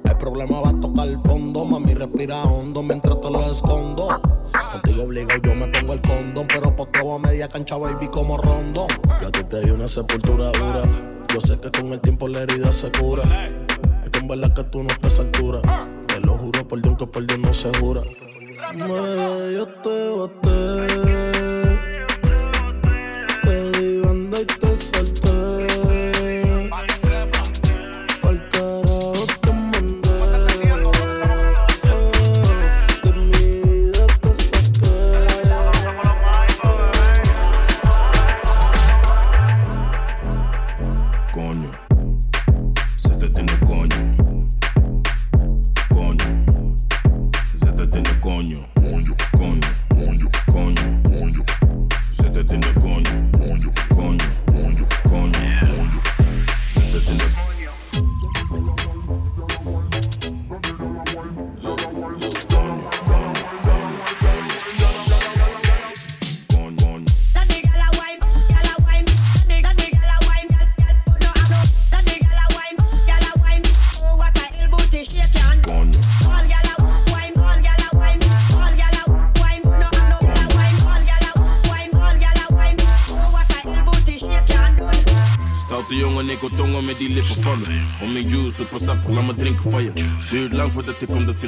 el 0.04 0.18
problema 0.18 0.60
va 0.62 0.70
a 0.70 0.80
tocar 0.80 1.08
el 1.08 1.20
fondo. 1.22 1.64
Mami, 1.64 1.94
respira 1.94 2.44
hondo 2.44 2.82
mientras 2.82 3.22
te 3.22 3.30
lo 3.30 3.42
escondo. 3.44 4.22
Contigo 4.72 5.04
obligo, 5.04 5.30
yo 5.44 5.56
me 5.56 5.68
pongo 5.68 5.94
el 5.94 6.02
condón. 6.02 6.48
Pero 6.48 6.76
posteo 6.76 7.16
a 7.16 7.20
media 7.20 7.48
cancha, 7.48 7.78
baby, 7.78 8.08
como 8.08 8.38
rondo. 8.38 8.88
Yo 9.22 9.28
a 9.28 9.32
ti 9.32 9.44
te 9.44 9.62
di 9.62 9.70
una 9.70 9.88
sepultura 9.88 10.52
dura. 10.52 10.84
Yo 11.32 11.40
sé 11.40 11.60
que 11.60 11.72
con 11.72 11.94
el 11.94 12.02
tiempo 12.02 12.28
la 12.28 12.42
herida 12.42 12.72
se 12.72 12.92
cura. 12.92 13.24
Es 14.04 14.10
que 14.10 14.20
en 14.20 14.28
verdad 14.28 14.54
que 14.54 14.64
tú 14.64 14.84
no 14.84 14.90
estás 14.90 15.20
a 15.20 15.24
altura. 15.24 15.62
Te 16.08 16.20
lo 16.20 16.38
juro 16.38 16.68
por 16.68 16.82
Dios 16.82 16.96
que 16.98 17.08
por 17.08 17.26
Dios 17.26 17.40
no 17.40 17.54
se 17.54 17.72
jura. 17.78 18.02
Me, 18.74 19.54
yo 19.54 19.68
te 19.68 19.90
este 19.90 20.10
boté. 20.10 20.83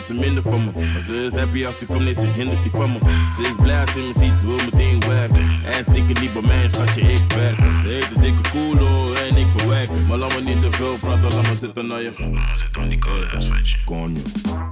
ze 0.05 0.13
minder 0.13 0.43
van 0.43 0.63
me. 0.63 1.01
ze 1.01 1.23
is 1.23 1.35
happy 1.35 1.65
als 1.65 1.77
ze 1.77 1.85
komt, 1.85 2.03
nee, 2.03 2.13
ze 2.13 2.25
hindert 2.25 2.63
die 2.63 2.71
van 2.71 2.91
me. 2.91 2.99
Ze 3.35 3.41
is 3.41 3.55
blij 3.61 3.79
als 3.79 3.91
ze 3.91 3.99
me 3.99 4.13
ziet, 4.13 4.33
ze 4.33 4.45
wil 4.45 4.55
meteen 4.55 4.99
werken. 5.07 5.49
En 5.65 5.93
dikke 5.93 6.21
niet 6.21 6.33
bij 6.33 6.41
mij, 6.41 6.67
schatje, 6.67 7.01
ik 7.01 7.33
werk 7.35 7.57
hem. 7.57 7.75
Ze 7.75 7.87
heeft 7.87 8.13
de 8.13 8.19
dikke 8.19 8.49
koelo 8.49 9.13
en 9.13 9.37
ik 9.37 9.53
bewerk. 9.57 9.89
Maar 10.07 10.17
laat 10.17 10.33
me 10.35 10.41
niet 10.41 10.61
te 10.61 10.71
veel 10.71 10.97
praten, 10.97 11.33
laat 11.33 11.47
me 11.47 11.55
zitten 11.55 11.87
naar 11.87 12.01
je. 12.01 12.13
Laat 12.17 12.29
me 12.29 12.57
zitten, 12.57 12.99
want. 13.85 14.64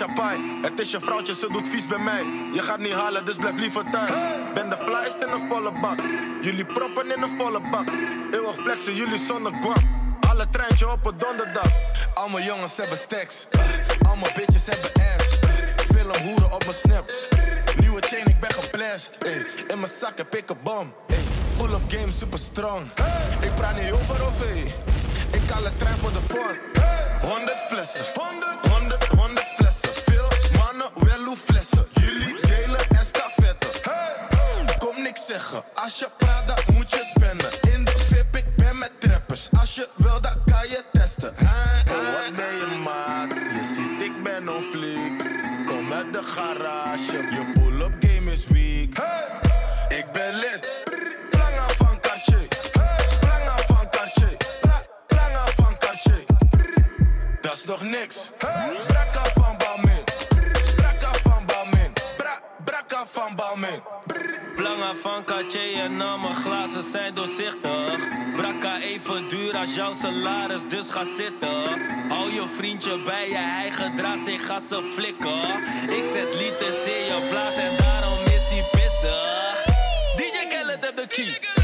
Het 0.00 0.80
is 0.80 0.90
je 0.90 1.00
vrouwtje, 1.00 1.34
ze 1.34 1.48
doet 1.52 1.68
vies 1.68 1.86
bij 1.86 1.98
mij. 1.98 2.24
Je 2.52 2.62
gaat 2.62 2.78
niet 2.78 2.92
halen, 2.92 3.24
dus 3.24 3.36
blijf 3.36 3.58
liever 3.58 3.90
thuis. 3.90 4.20
Ben 4.54 4.70
de 4.70 4.76
flyest 4.76 5.16
in 5.24 5.28
een 5.28 5.48
volle 5.48 5.72
bak. 5.80 6.00
Jullie 6.42 6.64
proppen 6.64 7.16
in 7.16 7.22
een 7.22 7.38
volle 7.38 7.60
bak. 7.70 7.88
Eeuwig 8.32 8.54
flexen, 8.54 8.94
jullie 8.94 9.18
zonder 9.18 9.52
guap. 9.60 9.82
Alle 10.28 10.48
treintje 10.50 10.90
op 10.90 11.06
een 11.06 11.18
donderdag. 11.18 11.72
Allemaal 12.14 12.40
jongens 12.40 12.76
hebben 12.76 12.96
stacks. 12.96 13.46
Allemaal 14.02 14.30
bitches 14.36 14.66
hebben 14.66 14.90
ass. 14.92 15.38
Film 15.94 16.28
hoeren 16.28 16.52
op 16.52 16.64
mijn 16.64 16.76
snap. 16.76 17.12
Nieuwe 17.76 18.00
chain, 18.00 18.26
ik 18.26 18.40
ben 18.40 18.52
geblest. 18.52 19.16
Ey. 19.16 19.46
In 19.68 19.78
mijn 19.78 19.92
zak 20.00 20.18
heb 20.18 20.34
ik 20.34 20.50
een 20.50 20.56
bom. 20.62 20.92
Ey. 21.06 21.24
Pull-up 21.56 21.82
game 21.88 22.12
super 22.12 22.38
strong. 22.38 22.86
Ik 23.40 23.54
praat 23.54 23.82
niet 23.82 23.92
over 23.92 24.26
of. 24.26 24.44
Ik 25.30 25.50
een 25.50 25.76
trein 25.76 25.98
voor 25.98 26.12
de 26.12 26.22
vorm. 26.22 26.56
100 27.20 27.56
flessen. 27.68 28.29
Oh, 41.10 41.24
wat 41.24 42.36
ben 42.36 42.54
je 42.54 42.80
maat? 42.84 43.32
Je 43.32 43.74
ziet, 43.74 44.02
ik 44.02 44.22
ben 44.22 44.46
een 44.46 44.62
fliek. 44.62 45.22
Kom 45.66 45.92
uit 45.92 46.12
de 46.12 46.22
garage. 46.22 47.16
Je 47.16 47.52
pull-up 47.54 47.92
game 48.00 48.32
is 48.32 48.46
weak. 48.46 48.92
Ik 49.88 50.04
ben 50.12 50.34
lid. 50.34 50.68
Planga 51.30 51.68
van 51.68 52.00
Cartier. 52.00 52.48
Planga 53.20 53.56
van 53.66 53.90
Cartier. 53.90 54.36
Planga 55.06 55.46
van 55.56 55.78
Cartier. 55.78 56.24
Dat 57.40 57.52
is 57.52 57.64
nog 57.64 57.82
niks. 57.82 58.30
Brakka 58.86 59.24
van 59.34 59.56
Balmain. 59.58 60.04
Brakka 60.76 61.12
van 61.22 61.46
Balmain. 61.46 61.92
Bra 62.16 62.40
Brakka 62.64 63.06
van 63.06 63.36
Balmain. 63.36 63.82
Belangen 64.56 64.96
van 64.96 65.24
Cartier 65.24 65.80
en 65.80 66.00
al 66.00 66.18
mijn 66.18 66.34
glazen 66.34 66.82
zijn 66.82 67.14
doorzichtig. 67.14 67.89
Brakka 69.04 69.18
even 69.18 69.28
duur 69.28 69.56
als 69.56 69.74
jouw 69.74 69.92
salaris, 69.92 70.68
dus 70.68 70.90
ga 70.90 71.04
zitten. 71.04 71.64
Hou 72.08 72.32
je 72.32 72.44
vriendje 72.56 73.02
bij 73.04 73.28
je, 73.28 73.36
hij 73.36 73.70
gedraagt 73.70 74.24
zich 74.24 74.50
als 74.50 74.68
ze 74.68 74.92
flikken. 74.94 75.42
Ik 75.88 76.04
zet 76.12 76.34
liters 76.34 76.84
in 76.84 77.04
je 77.04 77.26
blaas 77.30 77.54
en 77.54 77.76
daarom 77.76 78.20
is 78.24 78.48
hij 78.48 78.64
pissig. 78.70 79.64
DJ 80.16 80.48
Khaled 80.48 80.84
heb 80.84 80.96
de 80.96 81.06
key. 81.06 81.59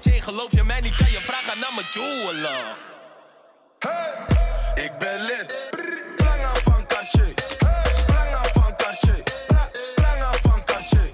Chain, 0.00 0.22
geloof 0.22 0.52
je 0.52 0.64
mij 0.64 0.80
niet? 0.80 0.94
Kan 0.94 1.10
je 1.10 1.20
vragen 1.20 1.58
naar 1.58 1.72
mijn 1.74 1.86
jeweler. 1.90 2.76
Ik 4.74 4.98
ben 4.98 5.20
lid. 5.22 5.70
Planga 6.16 6.54
van 6.54 6.86
Cartier. 6.86 7.34
Planga 8.06 8.42
van. 8.52 8.74
Pla- 9.46 9.70
Planga 9.94 10.32
van 10.42 10.64
Cartier. 10.64 11.10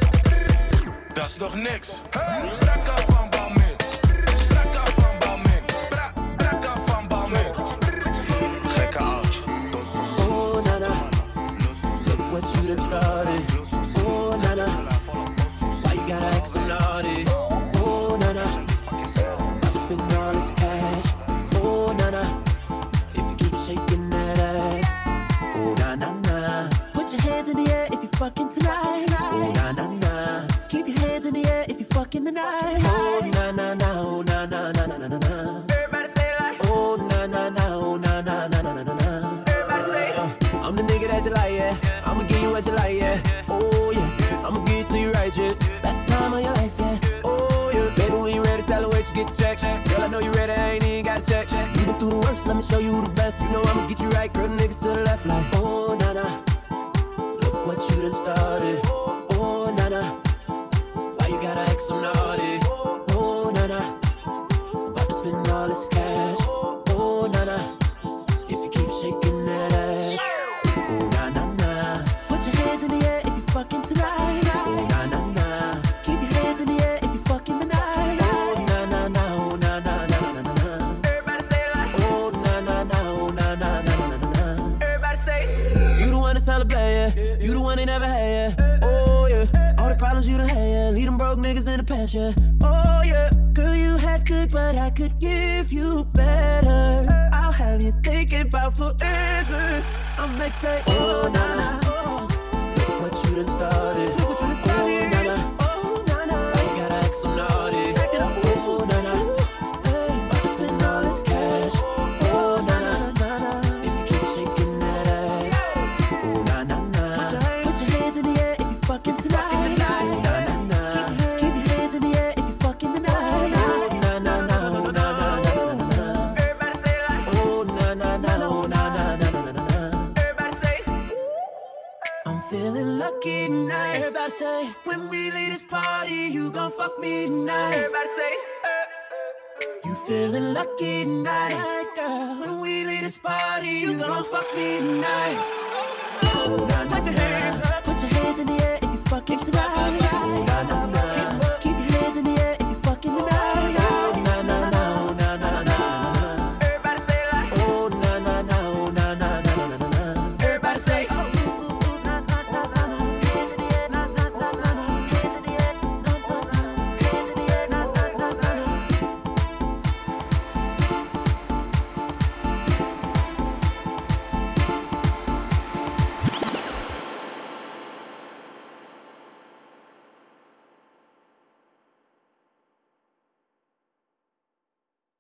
Dat 1.13 1.25
is 1.29 1.37
nog 1.37 1.55
niks. 1.55 1.89
Brakka 2.11 2.66
fucking 28.27 28.49
tonight. 28.49 29.07
Oh, 29.21 29.53
na 29.55 29.71
na 29.71 29.87
na. 29.87 30.49
Keep 30.69 30.89
your 30.89 30.99
hands 30.99 31.27
in 31.27 31.35
the 31.35 31.47
air 31.49 31.65
if 31.69 31.79
you're 31.79 31.89
fucking 31.91 32.25
tonight. 32.25 32.81
Oh, 32.83 33.21
na 33.35 33.53
na 33.53 33.75
na. 33.75 34.01
Oh, 34.01 34.23
na 34.23 34.45
na 34.47 34.73
na 34.73 34.87
na 34.87 34.97
na 34.99 35.07
na 35.07 35.19
na. 35.19 35.63
Oh, 36.65 36.97
na 36.97 37.27
na 37.27 37.49
na. 37.51 37.65
Oh, 37.79 37.97
na 37.97 38.21
na 38.21 38.49
na 38.49 38.63
na 38.63 38.73
na 38.73 38.83
na 38.83 38.95
na. 38.95 39.45
Uh, 40.19 40.65
I'm 40.65 40.75
the 40.75 40.83
nigga 40.83 41.07
that 41.07 41.25
you 41.25 41.31
like, 41.31 41.53
yeah. 41.53 42.03
I'ma 42.05 42.25
give 42.25 42.43
you 42.43 42.51
what 42.51 42.67
you 42.67 42.73
like, 42.73 42.99
yeah. 42.99 43.23
Oh 43.49 43.93
yeah, 43.93 44.45
I'ma 44.45 44.65
give 44.65 44.79
it 44.79 44.89
to 44.89 44.99
you 44.99 45.13
right, 45.13 45.37
yeah. 45.37 45.53
Best 45.83 46.09
time 46.09 46.33
of 46.35 46.43
your 46.43 46.55
life, 46.55 46.73
yeah. 46.79 46.99
Oh 47.23 47.71
yeah, 47.73 47.95
baby, 47.95 48.17
when 48.17 48.35
you 48.35 48.43
ready, 48.43 48.65
tell 48.65 48.83
her 48.83 48.89
wait, 48.89 49.07
you 49.09 49.15
get 49.15 49.29
the 49.29 49.37
check. 49.41 49.61
Girl, 49.87 50.03
I 50.03 50.09
know 50.09 50.19
you 50.19 50.33
ready, 50.33 50.53
I 50.53 50.71
ain't 50.73 50.85
even 50.85 51.05
got 51.05 51.23
to 51.23 51.31
check. 51.31 51.49
You 51.53 51.87
been 51.87 51.95
through 52.01 52.11
the 52.11 52.17
worst, 52.27 52.45
let 52.47 52.57
me 52.57 52.63
show 52.63 52.81
you 52.81 52.93
who 52.93 53.03
the 53.05 53.11
best. 53.11 53.41
You 53.43 53.53
know 53.53 53.63
I'ma 53.63 53.87
get 53.87 54.01
you 54.01 54.09
right, 54.11 54.33
girl, 54.33 54.49
niggas 54.49 54.66